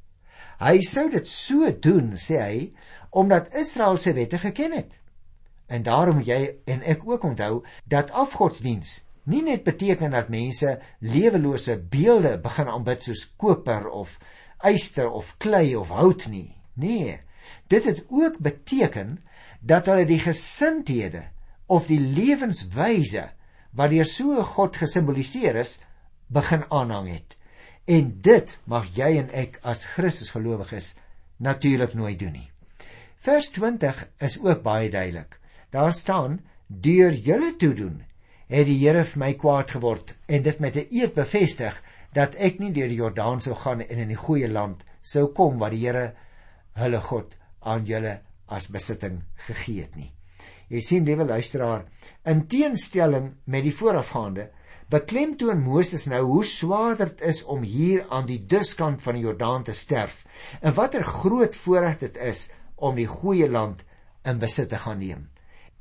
Hy 0.60 0.80
sou 0.84 1.06
dit 1.12 1.28
so 1.30 1.70
doen, 1.72 2.16
sê 2.20 2.40
hy, 2.42 2.56
omdat 3.16 3.54
Israel 3.56 3.96
se 3.98 4.12
wette 4.16 4.40
geken 4.42 4.74
het. 4.76 4.98
En 5.70 5.84
daarom 5.86 6.18
jy 6.26 6.40
en 6.66 6.82
ek 6.82 7.04
ook 7.06 7.24
onthou 7.28 7.62
dat 7.86 8.10
afgodsdiens 8.10 9.04
nie 9.30 9.42
net 9.46 9.62
beteken 9.62 10.16
dat 10.16 10.32
mense 10.32 10.78
lewelose 10.98 11.76
beelde 11.78 12.34
begin 12.42 12.70
aanbid 12.72 13.06
soos 13.06 13.26
koper 13.38 13.86
of 13.88 14.16
yster 14.66 15.10
of 15.10 15.36
klei 15.38 15.76
of 15.78 15.92
hout 15.94 16.26
nie. 16.32 16.56
Nee, 16.74 17.20
dit 17.70 17.86
het 17.86 18.02
ook 18.08 18.40
beteken 18.42 19.20
dat 19.60 19.86
hulle 19.86 20.08
die 20.08 20.18
gesindhede 20.18 21.28
of 21.70 21.86
die 21.86 22.00
lewenswyse 22.00 23.28
wat 23.70 23.94
deur 23.94 24.08
so 24.08 24.40
'n 24.40 24.44
God 24.44 24.76
gesimboliseer 24.76 25.56
is, 25.56 25.78
begin 26.26 26.64
aanhang 26.68 27.08
het. 27.08 27.36
En 27.84 28.18
dit 28.22 28.58
mag 28.64 28.86
jy 28.94 29.18
en 29.18 29.30
ek 29.30 29.58
as 29.62 29.84
Christus 29.84 30.30
gelowiges 30.30 30.94
natuurlik 31.36 31.94
nooit 31.94 32.18
doen 32.18 32.32
nie. 32.32 32.50
Vers 33.16 33.48
20 33.48 34.08
is 34.18 34.38
ook 34.40 34.62
baie 34.62 34.90
duidelik. 34.90 35.39
Daar 35.70 35.92
staan: 35.92 36.40
"Deur 36.66 37.12
julle 37.12 37.56
toedoen 37.56 38.02
het 38.46 38.66
die 38.66 38.78
Here 38.78 39.04
vir 39.04 39.18
my 39.18 39.34
kwaad 39.34 39.70
geword 39.70 40.14
en 40.26 40.42
dit 40.42 40.58
met 40.60 40.76
'n 40.76 40.88
eed 40.90 41.14
bevestig 41.14 41.82
dat 42.12 42.34
ek 42.34 42.58
nie 42.58 42.72
deur 42.72 42.88
die 42.88 42.98
Jordaan 43.02 43.40
sou 43.40 43.54
gaan 43.54 43.80
en 43.80 43.98
in 43.98 44.08
die 44.08 44.22
goeie 44.26 44.48
land 44.48 44.84
sou 45.02 45.26
kom 45.26 45.58
wat 45.58 45.70
die 45.70 45.86
Here 45.86 46.14
hulle 46.74 47.00
God 47.00 47.36
aan 47.60 47.84
julle 47.86 48.20
as 48.48 48.68
besitting 48.68 49.22
gegee 49.46 49.82
het 49.82 49.96
nie." 49.96 50.12
Jy 50.70 50.80
sien, 50.80 51.04
liewe 51.04 51.24
luisteraar, 51.24 51.84
in 52.24 52.46
teenstelling 52.46 53.32
met 53.44 53.62
die 53.62 53.74
voorafgaande, 53.74 54.50
beklemtoon 54.90 55.62
Moses 55.62 56.06
nou 56.06 56.22
hoe 56.26 56.44
swaar 56.44 56.96
dit 56.96 57.20
is 57.20 57.42
om 57.44 57.62
hier 57.62 58.06
aan 58.10 58.26
die 58.26 58.38
duskant 58.46 59.02
van 59.02 59.14
die 59.14 59.22
Jordaan 59.22 59.62
te 59.62 59.74
sterf 59.74 60.24
en 60.60 60.74
watter 60.74 61.04
groot 61.06 61.56
voorreg 61.56 61.98
dit 61.98 62.16
is 62.16 62.50
om 62.76 62.94
die 62.98 63.06
goeie 63.06 63.50
land 63.50 63.84
in 64.24 64.38
besit 64.38 64.68
te 64.68 64.78
gaan 64.78 64.98
neem. 64.98 65.29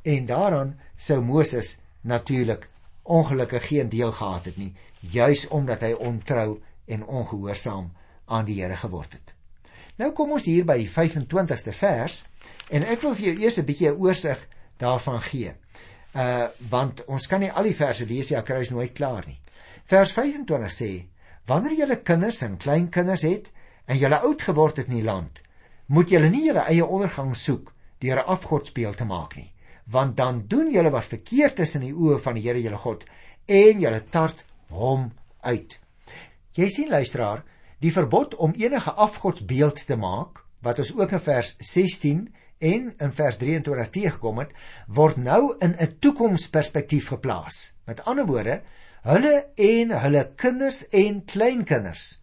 En 0.01 0.25
daaraan 0.25 0.79
sou 0.96 1.22
Moses 1.22 1.79
natuurlik 2.01 2.70
ongelukkig 3.03 3.68
geen 3.68 3.89
deel 3.89 4.12
gehad 4.12 4.46
het 4.46 4.58
nie, 4.58 4.74
juis 5.00 5.48
omdat 5.48 5.82
hy 5.82 5.91
ontrou 5.91 6.62
en 6.86 7.06
ongehoorsaam 7.06 7.91
aan 8.25 8.46
die 8.46 8.62
Here 8.62 8.75
geword 8.75 9.13
het. 9.13 9.34
Nou 10.00 10.12
kom 10.15 10.32
ons 10.32 10.46
hier 10.48 10.65
by 10.65 10.77
die 10.79 10.89
25ste 10.89 11.74
vers 11.75 12.24
en 12.70 12.86
ek 12.88 13.01
wil 13.03 13.15
vir 13.18 13.25
jou 13.25 13.36
eers 13.44 13.58
'n 13.60 13.65
bietjie 13.65 13.89
'n 13.89 14.00
oorsig 14.00 14.48
daarvan 14.77 15.22
gee. 15.22 15.53
Uh 16.15 16.48
want 16.70 17.06
ons 17.06 17.27
kan 17.27 17.39
nie 17.39 17.51
al 17.51 17.63
die 17.63 17.75
verse 17.75 18.06
lees 18.06 18.29
ja 18.29 18.41
kruis 18.41 18.70
nooit 18.70 18.94
klaar 18.94 19.27
nie. 19.27 19.39
Vers 19.86 20.12
25 20.12 20.72
sê: 20.72 21.06
Wanneer 21.46 21.75
julle 21.77 22.01
kinders 22.01 22.41
en 22.41 22.58
kleinkinders 22.58 23.22
het 23.22 23.51
en 23.86 23.98
julle 23.98 24.20
oud 24.20 24.41
geword 24.41 24.77
het 24.77 24.88
in 24.88 24.96
die 24.96 25.03
land, 25.03 25.41
moet 25.86 26.10
julle 26.10 26.29
nie 26.29 26.46
julle 26.46 26.65
eie 26.70 26.86
ondergang 26.86 27.36
soek 27.36 27.74
deur 28.00 28.18
'n 28.18 28.29
afgodspeel 28.36 28.94
te 28.94 29.06
maak 29.06 29.36
nie, 29.36 29.51
want 29.91 30.17
dan 30.17 30.43
doen 30.48 30.72
julle 30.72 30.91
wat 30.93 31.10
verkeerd 31.10 31.55
tussen 31.55 31.86
die 31.86 31.93
oë 31.93 32.19
van 32.22 32.38
die 32.38 32.46
Here 32.46 32.62
julle 32.62 32.77
God 32.77 33.05
en 33.50 33.81
julle 33.81 34.01
tart 34.13 34.46
hom 34.69 35.10
uit. 35.41 35.79
Jy 36.53 36.67
sien 36.69 36.91
luisteraar, 36.91 37.41
die 37.81 37.93
verbod 37.96 38.36
om 38.36 38.53
enige 38.60 38.91
afgodsbeeld 38.91 39.86
te 39.88 39.98
maak 39.98 40.43
wat 40.65 40.81
ons 40.84 40.91
ook 40.93 41.15
in 41.15 41.24
vers 41.24 41.55
16 41.63 42.27
en 42.60 42.89
in 42.91 43.13
vers 43.15 43.38
23 43.39 43.89
teëgekom 43.96 44.41
het, 44.43 44.51
word 44.88 45.17
nou 45.17 45.55
in 45.63 45.75
'n 45.79 45.96
toekomsperspektief 46.00 47.08
geplaas. 47.08 47.75
Met 47.86 48.03
ander 48.03 48.25
woorde, 48.25 48.62
hulle 49.01 49.46
en 49.55 49.91
hulle 50.03 50.31
kinders 50.36 50.88
en 50.89 51.25
kleinkinders 51.25 52.22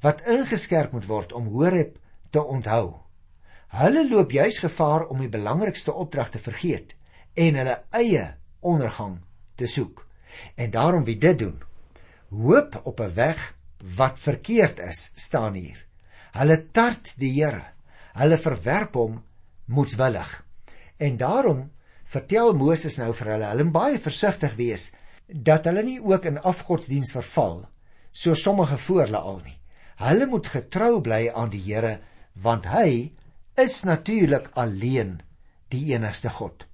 wat 0.00 0.22
ingeskerp 0.26 0.92
moet 0.92 1.06
word 1.06 1.32
om 1.32 1.46
Horeb 1.46 1.98
te 2.30 2.44
onthou. 2.44 2.98
Hulle 3.68 4.08
loop 4.08 4.30
juis 4.30 4.58
gevaar 4.58 5.06
om 5.06 5.18
die 5.18 5.28
belangrikste 5.28 5.92
opdrag 5.92 6.30
te 6.30 6.38
vergeet 6.38 6.97
en 7.38 7.58
hulle 7.60 7.76
eie 7.94 8.24
ondergang 8.66 9.18
te 9.58 9.66
soek. 9.70 10.02
En 10.58 10.70
daarom 10.74 11.04
wie 11.06 11.18
dit 11.18 11.38
doen, 11.38 11.56
hoop 12.30 12.80
op 12.84 13.00
'n 13.00 13.14
weg 13.14 13.54
wat 13.96 14.18
verkeerd 14.18 14.78
is, 14.78 15.12
staan 15.14 15.54
hier. 15.54 15.86
Hulle 16.32 16.70
tart 16.70 17.14
die 17.16 17.32
Here. 17.42 17.64
Hulle 18.12 18.38
verwerp 18.38 18.94
hom 18.94 19.22
moedswillig. 19.64 20.44
En 20.96 21.16
daarom 21.16 21.70
vertel 22.04 22.54
Moses 22.54 22.96
nou 22.96 23.12
vir 23.14 23.26
hulle, 23.26 23.44
hulle 23.44 23.64
moet 23.64 23.72
baie 23.72 23.98
versigtig 23.98 24.54
wees 24.54 24.92
dat 25.26 25.64
hulle 25.64 25.82
nie 25.82 26.00
ook 26.00 26.24
in 26.24 26.40
afgodsdiens 26.40 27.12
verval 27.12 27.68
so 28.10 28.34
sommige 28.34 28.78
voor 28.78 29.00
hulle 29.00 29.16
al 29.16 29.40
nie. 29.44 29.58
Hulle 29.96 30.26
moet 30.26 30.46
getrou 30.46 31.00
bly 31.00 31.28
aan 31.34 31.50
die 31.50 31.62
Here 31.62 31.98
want 32.32 32.66
hy 32.70 33.12
is 33.58 33.82
natuurlik 33.82 34.50
alleen 34.54 35.20
die 35.68 35.92
enigste 35.92 36.30
God. 36.30 36.67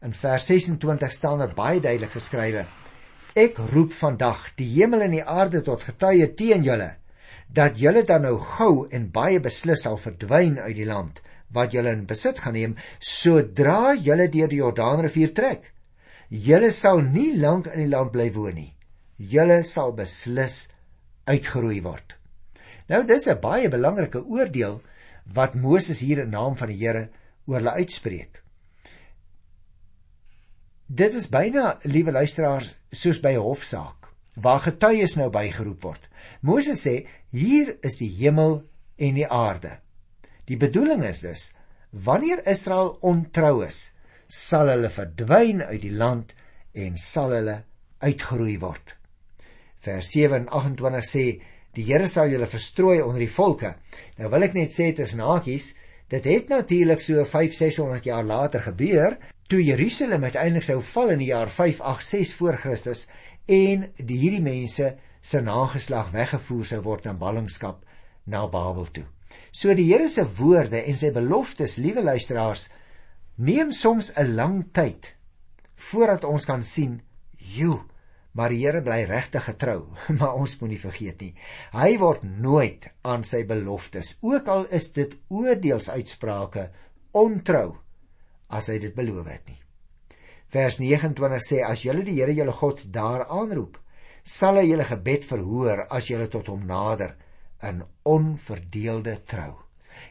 In 0.00 0.12
vers 0.14 0.44
26 0.46 1.12
staan 1.12 1.40
daar 1.42 1.54
baie 1.54 1.80
duidelik 1.82 2.12
geskrywe: 2.14 2.60
Ek 3.34 3.56
roep 3.72 3.92
vandag 3.98 4.44
die 4.54 4.68
hemel 4.76 5.02
en 5.08 5.16
die 5.16 5.24
aarde 5.24 5.62
tot 5.66 5.82
getuie 5.88 6.28
teen 6.38 6.62
julle 6.62 6.92
dat 7.58 7.80
julle 7.80 8.04
dan 8.06 8.22
nou 8.22 8.36
gou 8.38 8.86
en 8.94 9.08
baie 9.10 9.40
beslis 9.40 9.82
sal 9.82 9.98
verdwyn 9.98 10.58
uit 10.60 10.76
die 10.76 10.86
land 10.86 11.18
wat 11.56 11.74
julle 11.74 11.96
in 11.96 12.06
besit 12.06 12.38
gaan 12.44 12.54
neem 12.54 12.76
sodra 13.10 13.94
julle 14.08 14.28
deur 14.30 14.52
die 14.52 14.62
Jordaanrivier 14.62 15.34
trek. 15.34 15.72
Julle 16.30 16.70
sal 16.70 17.02
nie 17.02 17.32
lank 17.40 17.66
in 17.72 17.82
die 17.82 17.90
land 17.90 18.12
bly 18.14 18.30
woon 18.34 18.54
nie. 18.54 18.72
Julle 19.18 19.62
sal 19.64 19.96
beslis 19.98 20.68
uitgeroei 21.26 21.80
word. 21.82 22.14
Nou 22.88 23.02
dis 23.02 23.26
'n 23.26 23.40
baie 23.40 23.68
belangrike 23.68 24.22
oordeel 24.22 24.80
wat 25.34 25.54
Moses 25.54 26.00
hier 26.00 26.22
in 26.22 26.30
naam 26.30 26.54
van 26.56 26.68
die 26.68 26.82
Here 26.84 27.08
oor 27.46 27.58
hulle 27.58 27.80
uitspreek. 27.82 28.44
Dit 30.88 31.12
is 31.12 31.26
byna, 31.28 31.74
liewe 31.84 32.14
luisteraars, 32.16 32.70
soos 32.88 33.18
by 33.20 33.34
'n 33.36 33.44
hofsaak 33.44 34.08
waar 34.40 34.60
getuies 34.64 35.16
nou 35.16 35.28
bygeroep 35.28 35.82
word. 35.82 36.08
Moses 36.40 36.80
sê: 36.80 37.06
"Hier 37.30 37.76
is 37.82 37.96
die 37.96 38.08
hemel 38.08 38.64
en 38.96 39.14
die 39.14 39.28
aarde." 39.28 39.80
Die 40.46 40.56
bedoeling 40.56 41.04
is 41.04 41.20
dus 41.20 41.52
wanneer 41.90 42.46
Israel 42.46 42.96
ontrou 43.00 43.66
is, 43.66 43.92
sal 44.28 44.68
hulle 44.68 44.88
verdwyn 44.88 45.62
uit 45.62 45.82
die 45.82 45.92
land 45.92 46.34
en 46.72 46.96
sal 46.96 47.36
hulle 47.36 47.64
uitgeroei 48.00 48.58
word. 48.58 48.96
Vers 49.80 50.08
7:28 50.16 51.04
sê 51.04 51.42
die 51.74 51.84
Here 51.84 52.08
sal 52.08 52.28
julle 52.28 52.46
verstrooi 52.46 53.02
onder 53.02 53.18
die 53.18 53.34
volke. 53.36 53.74
Nou 54.16 54.30
wil 54.30 54.42
ek 54.42 54.54
net 54.54 54.72
sê 54.72 54.94
tussen 54.94 55.20
hakies, 55.20 55.74
dit 56.08 56.24
het 56.24 56.48
natuurlik 56.48 57.00
so 57.00 57.24
5600 57.24 58.04
jaar 58.04 58.24
later 58.24 58.60
gebeur 58.60 59.18
toe 59.48 59.62
Jerusalem 59.64 60.26
uiteindelik 60.28 60.64
sou 60.66 60.80
val 60.84 61.14
in 61.14 61.22
die 61.22 61.30
jaar 61.30 61.48
586 61.48 62.36
voor 62.36 62.58
Christus 62.60 63.06
en 63.48 63.86
die 63.96 64.18
hierdie 64.20 64.44
mense 64.44 64.90
se 65.24 65.40
nageslag 65.40 66.10
weggevoer 66.12 66.66
sou 66.68 66.80
word 66.84 67.08
in 67.08 67.20
ballingskap 67.20 67.80
na 68.28 68.44
Babel 68.52 68.90
toe. 68.92 69.06
So 69.52 69.72
die 69.76 69.88
Here 69.88 70.08
se 70.12 70.26
woorde 70.36 70.82
en 70.84 71.00
sy 71.00 71.10
beloftes, 71.16 71.78
liewe 71.80 72.04
luisteraars, 72.04 72.68
neem 73.36 73.72
soms 73.72 74.12
'n 74.16 74.36
lang 74.36 74.68
tyd 74.72 75.14
voordat 75.88 76.24
ons 76.24 76.44
kan 76.44 76.62
sien, 76.64 77.00
"Jo, 77.36 77.86
maar 78.32 78.50
die 78.50 78.66
Here 78.66 78.82
bly 78.82 79.04
regtig 79.04 79.44
getrou." 79.44 79.88
maar 80.18 80.34
ons 80.34 80.60
moenie 80.60 80.80
vergeet 80.80 81.20
nie, 81.20 81.34
hy 81.72 81.98
word 81.98 82.22
nooit 82.22 82.88
aan 83.02 83.24
sy 83.24 83.44
beloftes, 83.44 84.18
ook 84.20 84.48
al 84.48 84.66
is 84.70 84.92
dit 84.92 85.16
oordeelsuitsprake, 85.28 86.70
ontrou 87.12 87.78
as 88.48 88.68
hy 88.68 88.78
dit 88.78 88.94
beloof 88.94 89.26
het 89.26 89.46
nie. 89.46 89.60
Vers 90.48 90.78
29 90.80 91.42
sê: 91.44 91.62
"As 91.64 91.82
julle 91.82 92.02
die 92.02 92.20
Here 92.20 92.34
julle 92.34 92.52
God 92.52 92.92
daar 92.92 93.26
aanroep, 93.28 93.78
sal 94.22 94.56
hy 94.56 94.68
julle 94.70 94.84
gebed 94.84 95.24
verhoor 95.24 95.86
as 95.90 96.08
julle 96.08 96.28
tot 96.28 96.46
hom 96.46 96.66
nader." 96.66 97.16
in 97.62 97.82
onverdeelde 98.06 99.18
trou. 99.26 99.54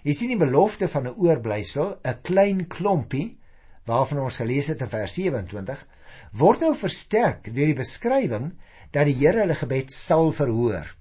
Jy 0.03 0.13
sien 0.15 0.31
die 0.33 0.39
belofte 0.39 0.87
van 0.91 1.07
'n 1.07 1.15
oorblysel, 1.15 1.99
'n 2.03 2.21
klein 2.21 2.67
klompie 2.67 3.39
waarvan 3.85 4.19
ons 4.19 4.37
gelees 4.37 4.67
het 4.67 4.81
in 4.81 4.89
vers 4.89 5.13
27, 5.13 5.87
word 6.31 6.59
nou 6.59 6.75
versterk 6.75 7.43
deur 7.43 7.65
die 7.65 7.81
beskrywing 7.81 8.51
dat 8.91 9.05
die 9.05 9.15
Here 9.15 9.39
hulle 9.39 9.55
gebed 9.55 9.93
sal 9.93 10.31
verhoor. 10.31 10.95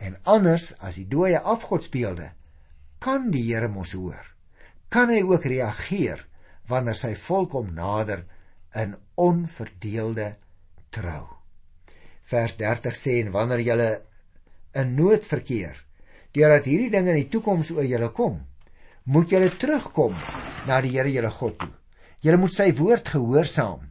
En 0.00 0.16
anders 0.24 0.78
as 0.80 0.96
die 0.96 1.08
dooie 1.08 1.38
afgodsbeelde, 1.38 2.32
kan 2.98 3.30
die 3.30 3.52
Here 3.52 3.68
mos 3.68 3.92
hoor. 3.92 4.32
kan 4.88 5.08
hy 5.08 5.22
ook 5.22 5.44
reageer 5.44 6.26
wanneer 6.72 6.96
sy 6.98 7.12
volk 7.28 7.56
hom 7.58 7.74
nader 7.76 8.24
in 8.78 8.96
onverdeelde 9.20 10.32
trou. 10.94 11.26
Vers 12.32 12.56
30 12.56 12.96
sê 12.96 13.18
en 13.20 13.32
wanneer 13.34 13.64
julle 13.66 13.90
in 14.80 14.94
nood 14.96 15.24
verkeer, 15.28 15.76
deurdat 16.32 16.68
hierdie 16.70 16.90
dinge 16.92 17.12
in 17.12 17.20
die 17.20 17.30
toekoms 17.32 17.72
oor 17.76 17.84
julle 17.84 18.08
kom, 18.16 18.40
moet 19.04 19.32
julle 19.34 19.50
terugkom 19.50 20.14
na 20.68 20.80
die 20.80 20.94
Here 20.94 21.10
julle 21.12 21.32
God 21.34 21.58
toe. 21.60 21.72
Julle 22.22 22.38
moet 22.38 22.54
sy 22.54 22.70
woord 22.78 23.10
gehoorsaam 23.16 23.88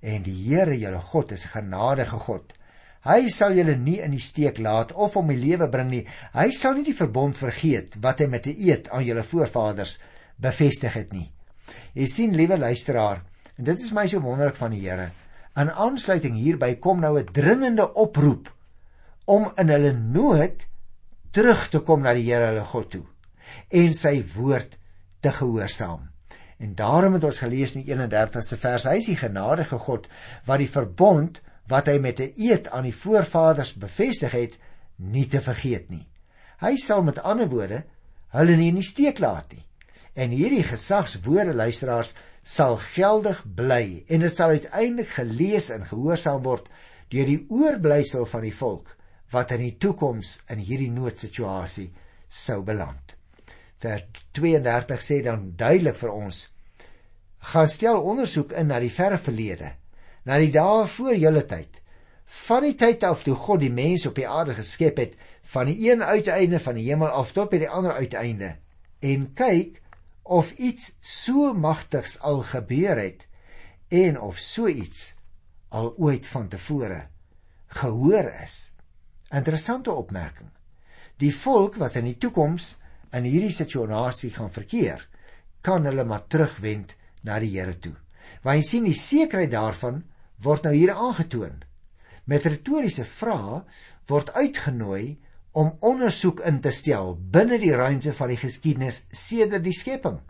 en 0.00 0.22
die 0.24 0.36
Here 0.48 0.76
julle 0.78 1.02
God 1.12 1.34
is 1.36 1.46
genadige 1.52 2.18
God. 2.24 2.54
Hy 3.06 3.28
sal 3.32 3.54
julle 3.56 3.76
nie 3.78 3.98
in 4.02 4.14
die 4.16 4.22
steek 4.22 4.58
laat 4.58 4.92
of 4.92 5.16
om 5.20 5.30
die 5.30 5.38
lewe 5.38 5.68
bring 5.70 5.90
nie. 5.92 6.04
Hy 6.34 6.48
sal 6.56 6.74
nie 6.76 6.86
die 6.88 6.96
verbond 6.96 7.38
vergeet 7.38 8.00
wat 8.02 8.20
hy 8.20 8.26
met 8.26 8.46
'n 8.46 8.56
eed 8.58 8.88
aan 8.90 9.04
julle 9.04 9.22
voorvaders 9.22 9.98
bevestig 10.36 10.94
het 10.94 11.12
nie. 11.12 11.30
Jy 11.94 12.06
sien, 12.06 12.36
liewe 12.36 12.58
luisteraar, 12.58 13.22
en 13.56 13.64
dit 13.64 13.78
is 13.78 13.92
my 13.92 14.06
so 14.06 14.20
wonderlik 14.20 14.56
van 14.56 14.70
die 14.70 14.84
Here. 14.84 15.10
In 15.58 15.70
aansluiting 15.70 16.36
hierby 16.38 16.76
kom 16.76 17.00
nou 17.00 17.18
'n 17.18 17.32
dringende 17.32 17.94
oproep 17.94 18.52
om 19.26 19.52
in 19.56 19.68
hulle 19.68 19.92
nood 19.92 20.66
terug 21.30 21.68
te 21.68 21.80
kom 21.80 22.02
na 22.02 22.14
die 22.14 22.26
Here 22.30 22.46
hulle 22.46 22.64
God 22.64 22.90
toe 22.90 23.04
en 23.70 23.94
sy 23.94 24.22
woord 24.36 24.76
te 25.20 25.32
gehoorsaam. 25.32 26.08
En 26.58 26.74
daarom 26.74 27.12
het 27.12 27.24
ons 27.24 27.38
gelees 27.38 27.76
in 27.76 27.84
die 27.84 27.94
31ste 27.94 28.58
vers, 28.58 28.84
hy 28.84 28.98
is 28.98 29.10
die 29.10 29.16
genadige 29.16 29.78
God 29.78 30.08
wat 30.46 30.58
die 30.58 30.70
verbond 30.70 31.40
wat 31.68 31.86
hy 31.86 31.98
met 31.98 32.20
'n 32.20 32.32
eed 32.36 32.68
aan 32.68 32.84
die 32.84 32.94
voorvaders 32.94 33.74
bevestig 33.74 34.32
het, 34.32 34.58
nie 34.96 35.26
te 35.26 35.40
vergeet 35.40 35.90
nie. 35.90 36.08
Hy 36.60 36.76
sal 36.76 37.02
met 37.02 37.18
ander 37.18 37.48
woorde 37.48 37.84
hulle 38.28 38.56
nie 38.56 38.68
in 38.68 38.80
die 38.80 38.82
steek 38.82 39.18
laat 39.18 39.52
nie. 39.52 39.64
En 40.18 40.34
hierdie 40.34 40.64
gesagswoorde 40.66 41.54
luisteraars 41.54 42.14
sal 42.42 42.78
geldig 42.82 43.44
bly 43.54 44.04
en 44.10 44.24
dit 44.24 44.34
sal 44.34 44.56
uiteindelik 44.56 45.12
gelees 45.14 45.68
en 45.70 45.86
gehoorsaam 45.86 46.42
word 46.42 46.66
deur 47.12 47.28
die 47.28 47.44
oorblysel 47.54 48.26
van 48.26 48.42
die 48.46 48.54
volk 48.54 48.96
wat 49.30 49.52
in 49.54 49.62
die 49.66 49.76
toekoms 49.78 50.38
in 50.50 50.62
hierdie 50.64 50.90
noodsituasie 50.90 51.90
sou 52.28 52.62
beland. 52.64 53.14
Vers 53.78 54.06
32 54.34 55.04
sê 55.04 55.20
dan 55.22 55.52
duidelik 55.60 55.98
vir 56.00 56.12
ons: 56.12 56.46
Gaan 57.52 57.68
stel 57.70 58.00
ondersoek 58.02 58.56
in 58.58 58.72
na 58.72 58.80
die 58.82 58.92
verre 58.92 59.18
verlede, 59.22 59.74
na 60.26 60.38
die 60.42 60.50
dae 60.50 60.86
voor 60.96 61.14
julle 61.14 61.44
tyd, 61.46 61.82
van 62.48 62.64
die 62.66 62.74
tyd 62.80 63.04
af 63.06 63.22
toe 63.24 63.36
God 63.38 63.62
die 63.62 63.72
mens 63.72 64.06
op 64.08 64.18
die 64.18 64.26
aarde 64.28 64.56
geskep 64.58 64.98
het, 64.98 65.14
van 65.52 65.70
die 65.70 65.78
een 65.86 66.02
uiteinde 66.02 66.58
van 66.58 66.74
die 66.76 66.88
hemel 66.88 67.12
af 67.20 67.32
tot 67.36 67.52
by 67.52 67.62
die 67.62 67.70
ander 67.70 67.94
uiteinde, 67.94 68.56
en 69.00 69.28
kyk 69.38 69.78
of 70.28 70.52
iets 70.60 70.92
so 71.00 71.54
magtigs 71.56 72.18
al 72.20 72.42
gebeur 72.50 73.00
het 73.00 73.24
en 73.88 74.20
of 74.20 74.38
so 74.38 74.68
iets 74.68 75.14
al 75.72 75.94
ooit 75.96 76.26
van 76.26 76.48
tevore 76.48 77.06
gehoor 77.68 78.32
is. 78.42 78.72
Interessante 79.28 79.92
opmerking. 79.92 80.50
Die 81.20 81.32
volk 81.34 81.76
wat 81.80 81.96
in 82.00 82.06
die 82.08 82.16
toekoms 82.20 82.76
in 83.12 83.26
hierdie 83.28 83.52
situasie 83.52 84.30
gaan 84.32 84.52
verkeer, 84.52 85.02
kan 85.64 85.84
hulle 85.88 86.04
maar 86.04 86.26
terugwend 86.28 86.94
na 87.24 87.38
die 87.42 87.52
Here 87.56 87.74
toe. 87.76 87.96
Want 88.44 88.60
jy 88.60 88.66
sien 88.68 88.88
die 88.88 88.96
sekerheid 88.96 89.52
daarvan 89.52 90.02
word 90.44 90.68
nou 90.68 90.74
hier 90.76 90.94
aangetoon. 90.94 91.62
Met 92.28 92.46
retoriese 92.46 93.04
vrae 93.08 93.62
word 94.08 94.32
uitgenooi 94.36 95.18
om 95.58 95.74
ondersoek 95.82 96.40
in 96.46 96.60
te 96.62 96.70
stel 96.74 97.16
binne 97.34 97.58
die 97.58 97.74
ruimte 97.74 98.12
van 98.14 98.30
die 98.30 98.38
geskiedenis 98.38 99.02
sedert 99.10 99.64
die 99.64 99.74
skepping, 99.74 100.20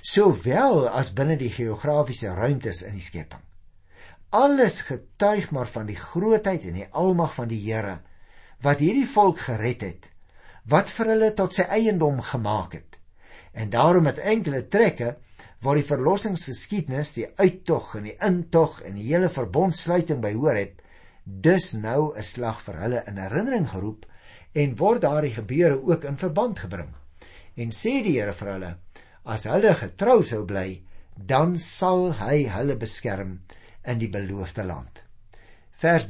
sowel 0.00 0.86
as 0.88 1.10
binne 1.16 1.36
die 1.40 1.50
geografiese 1.52 2.32
ruimtes 2.38 2.80
in 2.86 2.96
die 2.96 3.04
skepping. 3.04 3.42
Alles 4.32 4.80
getuig 4.88 5.50
maar 5.52 5.68
van 5.68 5.90
die 5.90 5.98
grootheid 5.98 6.64
en 6.70 6.78
die 6.80 6.88
almag 6.88 7.34
van 7.36 7.50
die 7.50 7.60
Here 7.66 7.98
wat 8.64 8.80
hierdie 8.80 9.08
volk 9.10 9.42
gered 9.44 9.82
het 9.84 10.08
wat 10.72 10.88
vir 10.94 11.10
hulle 11.10 11.32
tot 11.34 11.56
sy 11.56 11.66
eiendom 11.66 12.20
gemaak 12.22 12.76
het. 12.78 13.00
En 13.52 13.68
daarom 13.70 14.06
met 14.06 14.22
enkele 14.22 14.62
trekke 14.70 15.16
waar 15.62 15.78
die 15.78 15.86
verlossingsgeskiedenis, 15.86 17.12
die 17.18 17.26
uittog 17.36 17.96
en 17.98 18.06
die 18.06 18.14
intog 18.22 18.78
en 18.86 18.94
die 18.98 19.08
hele 19.10 19.28
verbondsluiting 19.30 20.22
behoor 20.22 20.56
het, 20.56 20.78
dus 21.24 21.72
nou 21.74 22.14
'n 22.16 22.22
slag 22.22 22.62
vir 22.62 22.80
hulle 22.82 23.02
in 23.06 23.18
herinnering 23.18 23.68
geroep 23.68 24.06
en 24.52 24.76
word 24.76 25.02
daardie 25.02 25.34
gebeure 25.34 25.80
ook 25.82 26.04
in 26.04 26.18
verband 26.20 26.58
gebring. 26.58 26.90
En 27.56 27.72
sê 27.72 28.00
die 28.04 28.18
Here 28.18 28.32
vir 28.36 28.52
hulle, 28.54 28.72
as 29.24 29.46
hulle 29.48 29.74
getrou 29.78 30.22
sou 30.24 30.44
bly, 30.48 30.82
dan 31.16 31.58
sal 31.58 32.12
hy 32.20 32.46
hulle 32.52 32.76
beskerm 32.80 33.40
in 33.84 34.00
die 34.00 34.10
beloofde 34.10 34.64
land. 34.64 35.02
Vers 35.76 36.06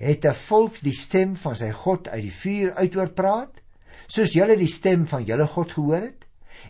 het 0.00 0.24
'n 0.24 0.34
volk 0.34 0.80
die 0.80 0.96
stem 0.96 1.36
van 1.36 1.56
sy 1.56 1.70
God 1.70 2.08
uit 2.08 2.22
die 2.22 2.32
vuur 2.32 2.74
uitoor 2.74 3.10
praat, 3.12 3.60
soos 4.06 4.32
julle 4.32 4.56
die 4.56 4.66
stem 4.66 5.06
van 5.06 5.24
julle 5.24 5.46
God 5.46 5.72
gehoor 5.72 6.00
het, 6.00 6.24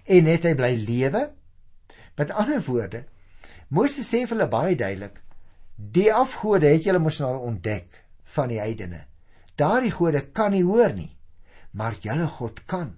en 0.05 0.27
het 0.27 0.45
hy 0.45 0.55
bly 0.55 0.75
lewe? 0.75 1.31
Met 2.17 2.31
ander 2.31 2.61
woorde, 2.61 3.05
Moses 3.69 4.09
sê 4.09 4.27
vir 4.27 4.37
hulle 4.37 4.49
baie 4.49 4.77
duidelik, 4.77 5.21
die 5.77 6.13
afgode 6.13 6.67
het 6.67 6.85
julle 6.85 6.99
mos 6.99 7.21
nou 7.21 7.39
ontdek 7.47 7.87
van 8.25 8.49
die 8.49 8.59
heidene. 8.59 9.10
Daardie 9.55 9.91
gode 9.91 10.21
kan 10.33 10.51
nie 10.51 10.65
hoor 10.65 10.93
nie, 10.95 11.17
maar 11.71 11.95
julle 12.01 12.27
God 12.27 12.65
kan. 12.65 12.95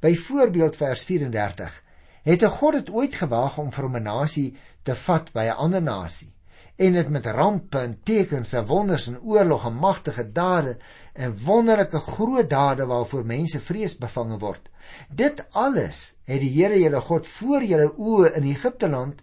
Byvoorbeeld 0.00 0.76
vers 0.76 1.04
34 1.04 1.82
Het 2.24 2.42
'n 2.42 2.48
God 2.48 2.72
dit 2.72 2.90
ooit 2.90 3.14
gewaag 3.14 3.58
om 3.58 3.72
vir 3.72 3.84
'n 3.84 4.02
nasie 4.02 4.56
te 4.82 4.94
vat 4.94 5.32
by 5.32 5.44
'n 5.44 5.56
ander 5.56 5.82
nasie? 5.82 6.34
en 6.76 6.92
dit 6.92 7.08
met 7.08 7.26
rampe 7.26 7.78
en 7.78 7.94
tekens 8.02 8.52
en 8.52 8.66
wonders 8.66 9.06
en 9.06 9.20
oorlog 9.22 9.66
en 9.66 9.76
magtige 9.78 10.24
dade 10.32 10.76
en 11.12 11.36
wonderlike 11.44 11.98
groot 11.98 12.50
dade 12.50 12.86
waarvoor 12.86 13.26
mense 13.26 13.60
vrees 13.60 13.94
bevange 13.98 14.38
word. 14.38 14.70
Dit 15.08 15.44
alles 15.50 16.16
het 16.24 16.40
die 16.42 16.50
Here 16.50 16.78
julle 16.80 17.00
God 17.00 17.26
voor 17.26 17.62
julle 17.62 17.92
oë 17.94 18.34
in 18.40 18.50
Egipte 18.50 18.88
land 18.90 19.22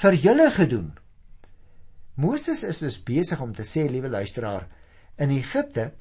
vir 0.00 0.16
julle 0.16 0.48
gedoen. 0.50 0.92
Moses 2.14 2.64
is 2.64 2.80
dus 2.80 2.96
besig 3.04 3.40
om 3.40 3.52
te 3.52 3.64
sê, 3.68 3.84
liewe 3.88 4.08
luisteraar, 4.08 4.64
in 5.16 5.30
Egipte 5.30 5.92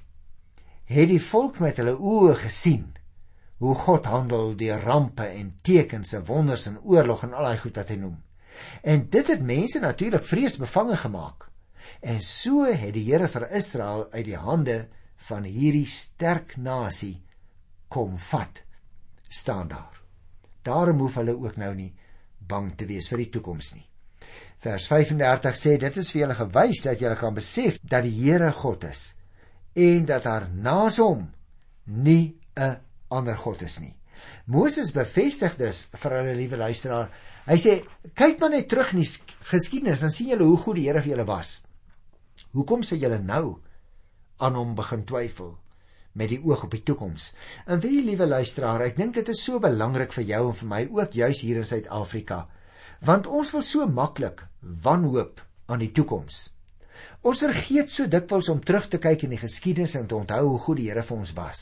het 0.92 1.08
die 1.08 1.22
volk 1.24 1.60
met 1.64 1.80
hulle 1.80 1.96
oë 1.98 2.36
gesien 2.46 2.90
hoe 3.62 3.76
God 3.78 4.08
handel 4.10 4.56
deur 4.58 4.82
rampe 4.82 5.28
en 5.38 5.54
tekens 5.62 6.16
en 6.18 6.26
wonders 6.26 6.66
en 6.68 6.80
oorlog 6.82 7.24
en 7.28 7.36
al 7.38 7.52
daai 7.52 7.60
goed 7.62 7.78
wat 7.78 7.92
hy 7.94 7.98
noem. 8.02 8.18
En 8.82 9.06
dit 9.14 9.28
het 9.28 9.44
mense 9.46 9.80
natuurlik 9.80 10.26
vreesbevange 10.26 10.98
gemaak. 11.04 11.46
En 12.02 12.22
so 12.26 12.66
het 12.66 12.94
die 12.96 13.06
Here 13.06 13.28
vir 13.30 13.48
Israel 13.52 14.08
uit 14.12 14.26
die 14.26 14.38
hande 14.38 14.88
van 15.30 15.46
hierdie 15.46 15.86
sterk 15.86 16.58
nasie 16.58 17.22
kom 17.88 18.18
vat. 18.18 18.64
staan 19.32 19.68
daar. 19.68 20.02
Daarom 20.62 21.00
hoef 21.00 21.16
hulle 21.16 21.38
ook 21.38 21.56
nou 21.56 21.76
nie 21.76 21.94
bang 22.38 22.74
te 22.76 22.86
wees 22.86 23.08
vir 23.08 23.18
die 23.18 23.30
toekoms 23.30 23.74
nie. 23.74 23.91
Vers 24.62 24.88
35 24.88 25.58
sê 25.58 25.78
dit 25.82 25.98
is 25.98 26.12
vir 26.12 26.22
julle 26.22 26.38
gewys 26.38 26.84
dat 26.86 27.00
julle 27.02 27.18
kan 27.20 27.34
besef 27.34 27.80
dat 27.82 28.04
die 28.04 28.14
Here 28.24 28.52
God 28.52 28.86
is 28.90 29.14
en 29.76 30.06
dat 30.06 30.24
daar 30.28 30.50
naas 30.52 30.98
hom 31.00 31.30
nie 31.86 32.36
'n 32.56 32.78
ander 33.10 33.38
God 33.38 33.62
is 33.62 33.80
nie. 33.80 33.96
Moses 34.46 34.92
bevestig 34.92 35.56
dus 35.58 35.88
vir 35.94 36.12
hulle 36.12 36.36
liewe 36.36 36.58
luisteraar 36.58 37.10
Hy 37.50 37.58
sê 37.58 37.74
kyk 38.14 38.38
maar 38.40 38.54
net 38.54 38.68
terug 38.70 38.92
in 38.94 39.02
die 39.02 39.10
geskiedenis 39.50 40.04
dan 40.06 40.14
sien 40.14 40.30
julle 40.30 40.46
hoe 40.46 40.60
goed 40.62 40.78
die 40.78 40.86
Here 40.86 41.02
vir 41.02 41.16
julle 41.16 41.26
was. 41.26 41.62
Hoekom 42.54 42.84
sê 42.86 43.00
julle 43.02 43.18
nou 43.24 43.58
aan 44.42 44.58
hom 44.60 44.76
begin 44.78 45.06
twyfel 45.10 45.56
met 46.14 46.30
die 46.30 46.42
oog 46.44 46.68
op 46.68 46.76
die 46.76 46.84
toekoms? 46.86 47.32
En 47.66 47.82
wie 47.82 48.04
liewe 48.06 48.28
luisteraar, 48.30 48.84
ek 48.86 49.00
dink 49.00 49.18
dit 49.18 49.34
is 49.34 49.42
so 49.42 49.62
belangrik 49.64 50.14
vir 50.14 50.28
jou 50.36 50.44
en 50.52 50.58
vir 50.60 50.70
my 50.70 50.82
ook 51.00 51.18
juis 51.18 51.42
hier 51.42 51.62
in 51.64 51.68
Suid-Afrika. 51.68 52.44
Want 53.08 53.28
ons 53.28 53.52
wil 53.56 53.66
so 53.66 53.88
maklik 53.88 54.46
wanhoop 54.62 55.42
aan 55.72 55.82
die 55.82 55.92
toekoms. 55.92 56.50
Ons 57.22 57.44
vergeet 57.46 57.90
so 57.90 58.10
dikwels 58.10 58.50
om 58.50 58.62
terug 58.66 58.88
te 58.90 59.00
kyk 59.02 59.26
in 59.26 59.36
die 59.36 59.42
geskiedenis 59.42 59.96
en 59.98 60.08
te 60.10 60.18
onthou 60.18 60.42
hoe 60.48 60.60
goed 60.66 60.82
die 60.82 60.90
Here 60.90 61.04
vir 61.06 61.18
ons 61.18 61.34
was. 61.38 61.62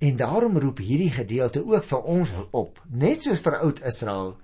En 0.00 0.16
daarom 0.16 0.56
roep 0.56 0.80
hierdie 0.80 1.12
gedeelte 1.12 1.64
ook 1.64 1.84
vir 1.84 2.06
ons 2.16 2.32
op, 2.56 2.80
net 2.88 3.24
soos 3.26 3.42
vir 3.44 3.58
oud 3.60 3.82
Israel, 3.88 4.36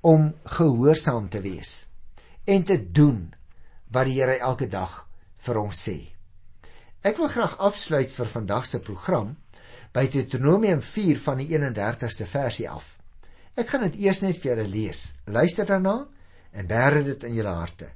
om 0.00 0.32
gehoorsaam 0.56 1.28
te 1.30 1.42
wees 1.44 1.74
en 2.44 2.64
te 2.66 2.78
doen 2.80 3.28
wat 3.92 4.08
die 4.08 4.16
Here 4.18 4.38
elke 4.40 4.66
dag 4.68 5.02
vir 5.46 5.60
ons 5.60 5.84
sê. 5.88 5.98
Ek 7.02 7.18
wil 7.18 7.30
graag 7.30 7.58
afsluit 7.58 8.10
vir 8.14 8.30
vandag 8.30 8.66
se 8.70 8.80
program 8.82 9.36
by 9.92 10.06
Deuteronomium 10.08 10.80
4 10.82 11.20
van 11.20 11.42
die 11.42 11.48
31ste 11.52 12.26
versie 12.26 12.68
af. 12.70 12.96
Ek 13.52 13.68
gaan 13.68 13.82
dit 13.84 13.98
eers 14.06 14.22
net 14.24 14.38
vir 14.40 14.54
julle 14.54 14.68
lees. 14.68 15.00
Luister 15.28 15.66
daarna 15.68 16.06
en 16.56 16.68
bære 16.68 17.02
dit 17.04 17.24
in 17.28 17.34
julle 17.36 17.52
harte. 17.52 17.90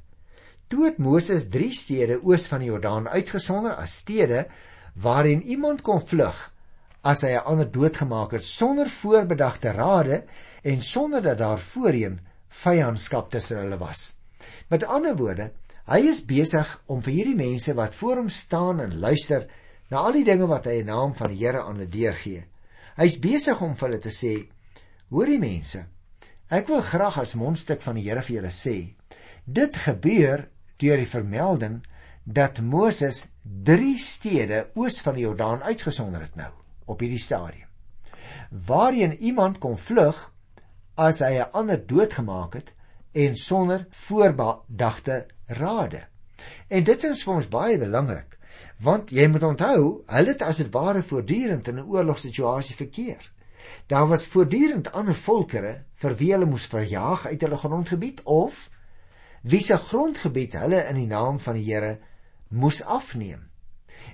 Toe 0.69 0.83
het 0.85 0.99
Moses 1.01 1.47
3 1.49 1.71
stede 1.73 2.19
oos 2.21 2.45
van 2.51 2.61
die 2.61 2.69
Jordaan 2.69 3.07
uitgesonder 3.09 3.77
as 3.81 3.95
stede 4.03 4.45
waarin 5.01 5.45
iemand 5.47 5.81
kon 5.87 6.03
vlug 6.03 6.37
as 7.07 7.23
hy 7.23 7.33
'n 7.38 7.47
ander 7.53 7.71
doodgemaak 7.71 8.33
het 8.37 8.45
sonder 8.45 8.90
voorbedagte 8.90 9.73
rade 9.73 10.25
en 10.62 10.83
sonder 10.83 11.23
dat 11.23 11.38
daar 11.38 11.59
voorheen 11.59 12.19
vyandskap 12.49 13.31
tussen 13.31 13.59
hulle 13.59 13.79
was. 13.79 14.16
Met 14.69 14.85
ander 14.85 15.16
woorde, 15.16 15.53
hy 15.87 16.01
is 16.09 16.25
besig 16.25 16.83
om 16.87 17.01
vir 17.03 17.12
hierdie 17.12 17.37
mense 17.37 17.75
wat 17.75 17.95
voor 17.95 18.16
hom 18.16 18.29
staan 18.29 18.81
en 18.81 18.99
luister 18.99 19.47
na 19.88 19.97
al 19.97 20.12
die 20.12 20.25
dinge 20.25 20.47
wat 20.47 20.64
hy 20.66 20.81
in 20.83 20.87
naam 20.87 21.14
van 21.14 21.31
die 21.31 21.47
Here 21.47 21.62
aan 21.62 21.79
hulle 21.79 21.88
deurgee. 21.88 22.45
Hy's 22.97 23.19
besig 23.19 23.61
om 23.62 23.77
vir 23.77 23.88
hulle 23.88 24.03
te 24.03 24.11
sê: 24.11 24.49
"Hoorie 25.09 25.38
mense, 25.38 25.85
ek 26.51 26.69
wil 26.69 26.81
graag 26.83 27.19
as 27.19 27.35
mondstuk 27.35 27.83
van 27.83 27.95
die 27.95 28.09
Here 28.09 28.23
vir 28.23 28.37
julle 28.37 28.51
sê, 28.51 28.95
dit 29.47 29.77
gebeur 29.77 30.49
deur 30.83 30.99
die 30.99 31.11
vermelding 31.11 31.77
dat 32.25 32.61
Moses 32.61 33.27
3 33.42 33.99
stede 34.03 34.64
oos 34.75 34.99
van 35.07 35.14
die 35.14 35.23
Jordaan 35.23 35.62
uitgesonder 35.62 36.25
het 36.27 36.35
nou 36.35 36.51
op 36.87 37.01
hierdie 37.01 37.23
stadium. 37.23 37.69
Waarheen 38.51 39.14
iemand 39.23 39.59
kon 39.62 39.79
vlug 39.79 40.33
as 40.97 41.21
hy 41.21 41.38
'n 41.38 41.53
ander 41.53 41.87
doodgemaak 41.87 42.55
het 42.55 42.73
en 43.12 43.37
sonder 43.37 43.87
voorbedagte 43.90 45.27
rade. 45.47 46.03
En 46.69 46.85
dit 46.85 47.05
is 47.05 47.23
vir 47.23 47.35
ons 47.35 47.49
baie 47.49 47.79
belangrik, 47.79 48.38
want 48.79 49.11
jy 49.11 49.27
moet 49.29 49.42
onthou, 49.42 50.03
hulle 50.07 50.29
het 50.35 50.42
as 50.42 50.57
dit 50.57 50.73
ware 50.73 51.03
voortdurend 51.03 51.69
in 51.69 51.79
'n 51.79 51.88
oorlogssituasie 51.88 52.77
verkeer. 52.77 53.33
Daar 53.87 54.07
was 54.07 54.26
voortdurend 54.26 54.92
ander 54.92 55.14
volkere 55.14 55.85
vir 55.94 56.16
wie 56.18 56.33
hulle 56.33 56.48
moes 56.50 56.66
verjaag 56.66 57.26
uit 57.26 57.40
hulle 57.40 57.59
grondgebied 57.59 58.22
of 58.24 58.66
wie 59.46 59.62
se 59.62 59.79
grondgebied 59.79 60.57
hulle 60.59 60.83
in 60.90 60.98
die 60.98 61.11
naam 61.11 61.38
van 61.40 61.55
die 61.55 61.66
Here 61.68 61.98
moes 62.48 62.83
afneem. 62.83 63.46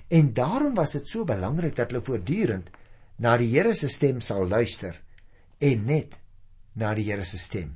En 0.07 0.33
daarom 0.33 0.73
was 0.73 0.91
dit 0.91 1.07
so 1.07 1.25
belangrik 1.25 1.75
dat 1.75 1.91
hulle 1.91 2.05
voortdurend 2.05 2.69
na 3.17 3.37
die 3.37 3.49
Here 3.53 3.73
se 3.73 3.89
stem 3.89 4.21
sal 4.21 4.47
luister 4.47 4.99
en 5.57 5.85
net 5.85 6.19
na 6.73 6.93
die 6.93 7.09
Here 7.09 7.23
se 7.23 7.37
stem. 7.37 7.75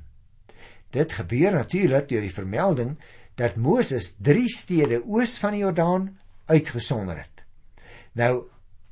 Dit 0.90 1.12
gebeur 1.12 1.52
natuurlik 1.52 2.08
deur 2.08 2.24
die 2.24 2.34
vermelding 2.34 2.94
dat 3.38 3.56
Moses 3.56 4.14
3 4.22 4.48
stede 4.48 5.02
oos 5.04 5.36
van 5.38 5.54
die 5.54 5.62
Jordaan 5.62 6.08
uitgesonder 6.46 7.18
het. 7.20 7.44
Nou 8.12 8.48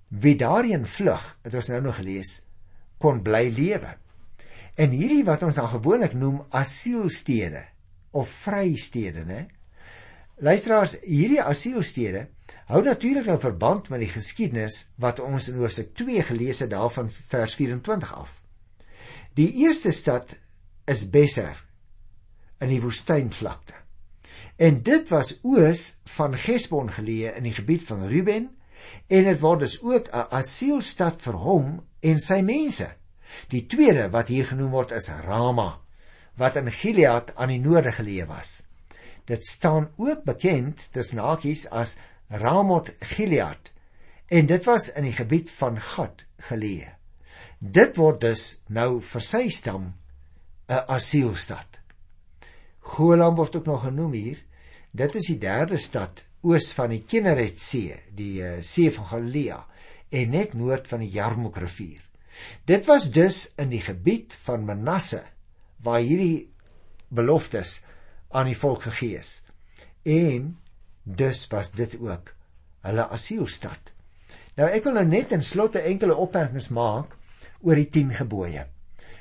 wie 0.08 0.36
daarin 0.38 0.86
vlug, 0.86 1.22
het 1.42 1.54
ons 1.54 1.68
nou 1.72 1.80
nog 1.82 1.96
gelees, 1.98 2.45
kon 2.98 3.22
bly 3.22 3.48
lewe. 3.54 3.96
En 4.76 4.92
hierdie 4.92 5.24
wat 5.24 5.42
ons 5.46 5.56
dan 5.56 5.68
gewoonlik 5.72 6.14
noem 6.14 6.42
asielstede 6.50 7.64
of 8.16 8.28
vrystede, 8.28 9.24
né? 9.24 9.46
Luisteraars, 10.36 10.98
hierdie 11.00 11.40
asielstede 11.40 12.26
hou 12.68 12.82
natuurlik 12.84 13.28
nou 13.30 13.38
verband 13.40 13.88
met 13.88 14.02
die 14.02 14.10
geskiedenis 14.12 14.82
wat 15.00 15.20
ons 15.24 15.48
in 15.48 15.60
Hoofstuk 15.62 15.94
2 15.96 16.22
gelees 16.28 16.60
het 16.60 16.70
daarvan 16.74 17.08
vers 17.08 17.54
24 17.56 18.12
af. 18.14 18.34
Die 19.36 19.48
eerste 19.64 19.92
stad 19.96 20.34
is 20.84 21.06
Besser 21.10 21.56
in 22.60 22.68
die 22.72 22.82
woestynvlakte. 22.84 23.74
En 24.56 24.82
dit 24.82 25.08
was 25.12 25.34
oos 25.44 25.86
van 26.16 26.36
Gesbon 26.36 26.92
geleë 26.92 27.34
in 27.36 27.48
die 27.48 27.56
gebied 27.56 27.84
van 27.88 28.04
Ruben 28.08 28.50
en 29.12 29.28
dit 29.28 29.40
word 29.40 29.64
dus 29.64 29.80
ook 29.82 30.08
'n 30.08 30.28
asielstad 30.30 31.20
vir 31.20 31.36
hom 31.48 31.80
en 32.06 32.22
sy 32.22 32.40
mense. 32.46 32.88
Die 33.52 33.66
tweede 33.66 34.08
wat 34.14 34.30
hier 34.32 34.46
genoem 34.48 34.72
word 34.74 34.94
is 34.96 35.10
Rama 35.26 35.74
wat 36.36 36.58
in 36.60 36.68
Gilead 36.72 37.32
aan 37.40 37.48
die 37.48 37.60
noorde 37.60 37.94
geleë 37.96 38.26
was. 38.28 38.60
Dit 39.26 39.44
staan 39.44 39.88
ook 39.96 40.24
bekend 40.28 40.88
tussen 40.92 41.22
hakies 41.24 41.64
as 41.72 41.96
Ramoth 42.28 42.92
Gilead 43.14 43.72
en 44.28 44.48
dit 44.50 44.64
was 44.66 44.90
in 44.98 45.06
die 45.06 45.14
gebied 45.16 45.50
van 45.50 45.78
Gad 45.80 46.26
geleë. 46.50 46.92
Dit 47.58 47.96
word 47.96 48.20
dus 48.20 48.58
nou 48.68 49.00
vir 49.00 49.22
sy 49.24 49.48
stam 49.48 49.94
'n 50.68 50.84
asielstad. 50.88 51.80
Golan 52.80 53.34
word 53.34 53.56
ook 53.56 53.66
nog 53.66 53.82
genoem 53.82 54.12
hier. 54.12 54.38
Dit 54.90 55.14
is 55.14 55.26
die 55.26 55.38
derde 55.38 55.76
stad 55.76 56.22
oos 56.42 56.72
van 56.72 56.90
die 56.90 57.02
Kineretsee, 57.02 58.00
die 58.14 58.42
uh, 58.42 58.60
see 58.60 58.90
van 58.90 59.04
Galilea 59.04 59.64
en 60.16 60.32
net 60.32 60.54
noord 60.56 60.88
van 60.88 61.04
die 61.04 61.12
Jarmuk 61.12 61.58
rivier. 61.60 62.02
Dit 62.68 62.86
was 62.88 63.10
dus 63.12 63.46
in 63.60 63.72
die 63.72 63.82
gebied 63.84 64.36
van 64.46 64.64
Manasse 64.68 65.22
waar 65.84 66.00
hierdie 66.04 66.48
beloftes 67.08 67.80
aan 68.32 68.48
die 68.50 68.58
volk 68.58 68.88
gegee 68.88 69.20
is. 69.20 69.42
En 70.02 70.54
Dus 71.06 71.46
was 71.46 71.70
dit 71.70 71.94
ook 72.02 72.32
hulle 72.82 73.04
asielstad. 73.14 73.92
Nou 74.58 74.66
ek 74.66 74.88
wil 74.88 74.96
nou 74.98 75.04
net 75.06 75.30
in 75.36 75.42
slotte 75.42 75.84
enkele 75.86 76.16
opmerkings 76.18 76.72
maak 76.74 77.14
oor 77.62 77.78
die 77.78 77.86
10 77.94 78.10
gebooie. 78.18 78.64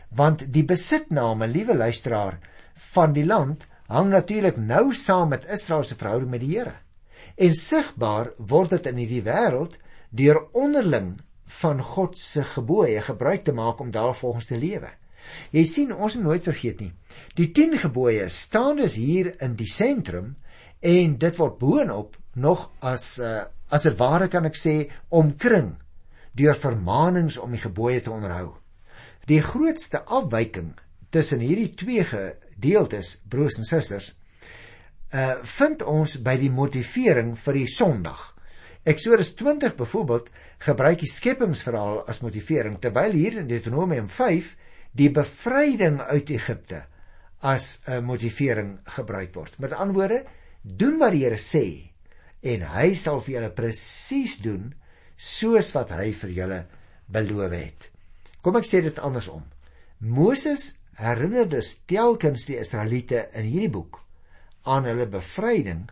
Want 0.09 0.47
die 0.53 0.65
besitname, 0.65 1.47
liewe 1.47 1.75
luisteraar, 1.77 2.39
van 2.93 3.13
die 3.13 3.25
land 3.25 3.67
hang 3.85 4.09
natuurlik 4.09 4.57
nou 4.57 4.93
saam 4.97 5.29
met 5.29 5.45
Israel 5.45 5.85
se 5.85 5.97
verhouding 5.99 6.31
met 6.31 6.41
die 6.41 6.55
Here. 6.55 6.73
En 7.37 7.53
sigbaar 7.53 8.31
word 8.37 8.73
dit 8.77 8.89
in 8.89 9.01
hierdie 9.03 9.25
wêreld 9.27 9.77
deur 10.15 10.39
onderling 10.55 11.15
van 11.61 11.81
God 11.81 12.19
se 12.19 12.43
gebooie 12.55 13.01
gebruik 13.01 13.43
te 13.43 13.53
maak 13.53 13.79
om 13.79 13.91
daarvolgens 13.91 14.49
te 14.49 14.57
lewe. 14.57 14.89
Jy 15.51 15.63
sien, 15.65 15.93
ons 15.93 16.15
moet 16.15 16.25
nooit 16.25 16.45
vergeet 16.45 16.81
nie. 16.83 16.91
Die 17.37 17.49
10 17.51 17.79
gebooie 17.85 18.29
staan 18.29 18.81
dus 18.81 18.97
hier 18.99 19.33
in 19.43 19.55
die 19.57 19.69
sentrum 19.69 20.35
en 20.85 21.17
dit 21.21 21.37
word 21.39 21.57
boonop 21.59 22.17
nog 22.35 22.69
as 22.79 23.17
uh, 23.19 23.45
as 23.69 23.85
'n 23.85 23.97
ware 23.97 24.27
kan 24.27 24.45
ek 24.45 24.57
sê 24.57 24.91
omkring 25.09 25.75
deur 26.35 26.55
vermaanings 26.55 27.37
om 27.37 27.51
die 27.51 27.61
gebooie 27.61 28.01
te 28.01 28.11
onderhou. 28.11 28.55
Die 29.25 29.41
grootste 29.41 30.03
afwyking 30.03 30.75
tussen 31.09 31.39
hierdie 31.39 31.73
twee 31.73 32.03
gedeeltes, 32.03 33.21
broers 33.29 33.57
en 33.57 33.65
susters, 33.65 34.13
uh 35.13 35.39
vind 35.41 35.81
ons 35.81 36.17
by 36.21 36.37
die 36.37 36.51
motivering 36.51 37.35
vir 37.37 37.53
die 37.53 37.67
Sondag. 37.67 38.34
Eksodus 38.85 39.31
20 39.33 39.73
byvoorbeeld 39.79 40.27
gebruik 40.61 40.99
die 41.01 41.09
skepingsverhaal 41.09 42.03
as 42.05 42.19
motivering 42.21 42.75
terwyl 42.77 43.15
hier 43.17 43.39
in 43.41 43.47
Deuteronomium 43.49 44.05
5 44.13 44.51
die 44.93 45.09
bevryding 45.09 45.97
uit 46.05 46.29
Egipte 46.29 46.83
as 47.41 47.81
'n 47.89 48.05
motivering 48.05 48.77
gebruik 48.97 49.33
word. 49.33 49.57
Met 49.59 49.73
ander 49.73 49.95
woorde, 49.95 50.23
doen 50.61 50.99
wat 50.99 51.11
die 51.11 51.23
Here 51.25 51.41
sê 51.41 51.89
en 52.41 52.61
hy 52.61 52.93
sal 52.93 53.21
vir 53.21 53.33
julle 53.35 53.49
presies 53.49 54.37
doen 54.37 54.73
soos 55.17 55.71
wat 55.73 55.89
hy 55.89 56.11
vir 56.13 56.29
julle 56.29 56.65
beloof 57.07 57.51
het. 57.51 57.89
Kom 58.41 58.55
ek 58.55 58.69
sê 58.69 58.81
dit 58.81 58.99
andersom. 58.99 59.43
Moses 59.97 60.75
herinner 60.93 61.49
dus 61.49 61.81
telkens 61.85 62.45
die 62.45 62.59
Israeliete 62.59 63.29
in 63.33 63.45
hierdie 63.49 63.69
boek 63.69 64.05
aan 64.63 64.85
hulle 64.85 65.07
bevryding 65.07 65.87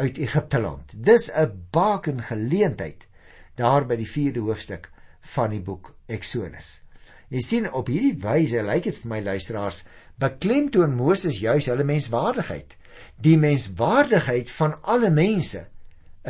uit 0.00 0.18
Egipte 0.18 0.60
land. 0.60 0.92
Dis 0.96 1.30
'n 1.30 1.52
baken 1.70 2.22
geleentheid 2.22 3.06
daar 3.54 3.86
by 3.86 3.96
die 3.96 4.08
4de 4.08 4.40
hoofstuk 4.40 4.90
van 5.20 5.50
die 5.50 5.60
boek 5.60 5.94
Eksodus. 6.06 6.82
Jy 7.28 7.40
sien 7.40 7.72
op 7.72 7.86
hierdie 7.86 8.16
wyse 8.18 8.62
lyk 8.62 8.84
dit 8.84 8.96
vir 8.96 9.08
my 9.08 9.20
luisteraars 9.20 9.84
beklemtoon 10.18 10.94
Moses 10.94 11.38
juis 11.38 11.66
hulle 11.66 11.84
menswaardigheid 11.84 12.76
Die 13.20 13.36
menswaardigheid 13.36 14.50
van 14.50 14.78
alle 14.82 15.10
mense 15.10 15.66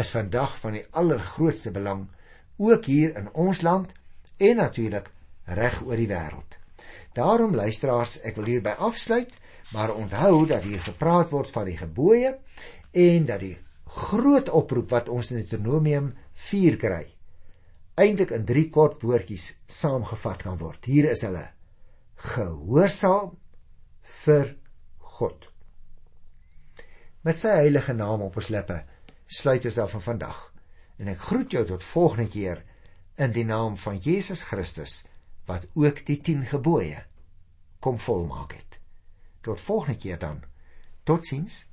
is 0.03 0.11
vandag 0.11 0.57
van 0.59 0.75
die 0.79 0.85
allergrootste 0.91 1.71
belang 1.71 2.09
ook 2.59 2.89
hier 2.91 3.15
in 3.17 3.29
ons 3.33 3.63
land 3.63 3.93
en 4.37 4.59
natuurlik 4.59 5.11
reg 5.45 5.81
oor 5.87 5.99
die 5.99 6.09
wêreld. 6.11 6.59
Daarom 7.15 7.55
luisteraars, 7.55 8.19
ek 8.27 8.37
wil 8.39 8.51
hierby 8.51 8.75
afsluit, 8.79 9.33
maar 9.71 9.95
onthou 9.95 10.47
dat 10.51 10.67
hier 10.67 10.83
gepraat 10.83 11.31
word 11.31 11.51
van 11.55 11.71
die 11.71 11.79
gebooie 11.79 12.37
en 12.93 13.27
dat 13.27 13.41
die 13.41 13.57
groot 13.91 14.49
oproep 14.49 14.91
wat 14.91 15.09
ons 15.09 15.31
in 15.31 15.43
Deuteronomium 15.43 16.13
4 16.51 16.77
kry 16.81 17.07
eintlik 18.01 18.33
in 18.35 18.47
drie 18.49 18.69
kort 18.73 19.03
woordjies 19.05 19.51
saamgevat 19.69 20.45
kan 20.47 20.59
word. 20.61 20.87
Hier 20.89 21.11
is 21.11 21.25
hulle: 21.27 21.47
gehoorsaam 22.35 23.35
vir 24.25 24.55
God. 25.19 25.49
Met 27.27 27.37
sy 27.37 27.53
heilige 27.61 27.93
naam 27.97 28.25
op 28.25 28.39
ons 28.41 28.49
lippe 28.53 28.79
sluit 29.31 29.67
ons 29.69 29.77
daarvan 29.77 30.05
vandag. 30.05 30.39
En 31.01 31.09
ek 31.13 31.29
groet 31.29 31.53
jou 31.53 31.65
tot 31.69 31.85
volgende 31.85 32.29
keer 32.33 32.63
in 33.21 33.33
die 33.37 33.45
naam 33.45 33.77
van 33.81 34.01
Jesus 34.01 34.43
Christus 34.49 35.03
wat 35.49 35.67
ook 35.75 36.03
die 36.07 36.19
10 36.25 36.47
gebooie 36.53 37.05
kom 37.81 37.99
volmaak 37.99 38.55
het. 38.57 38.79
Tot 39.45 39.61
volgende 39.61 39.99
keer 40.01 40.19
dan. 40.21 40.43
Totsiens 41.05 41.65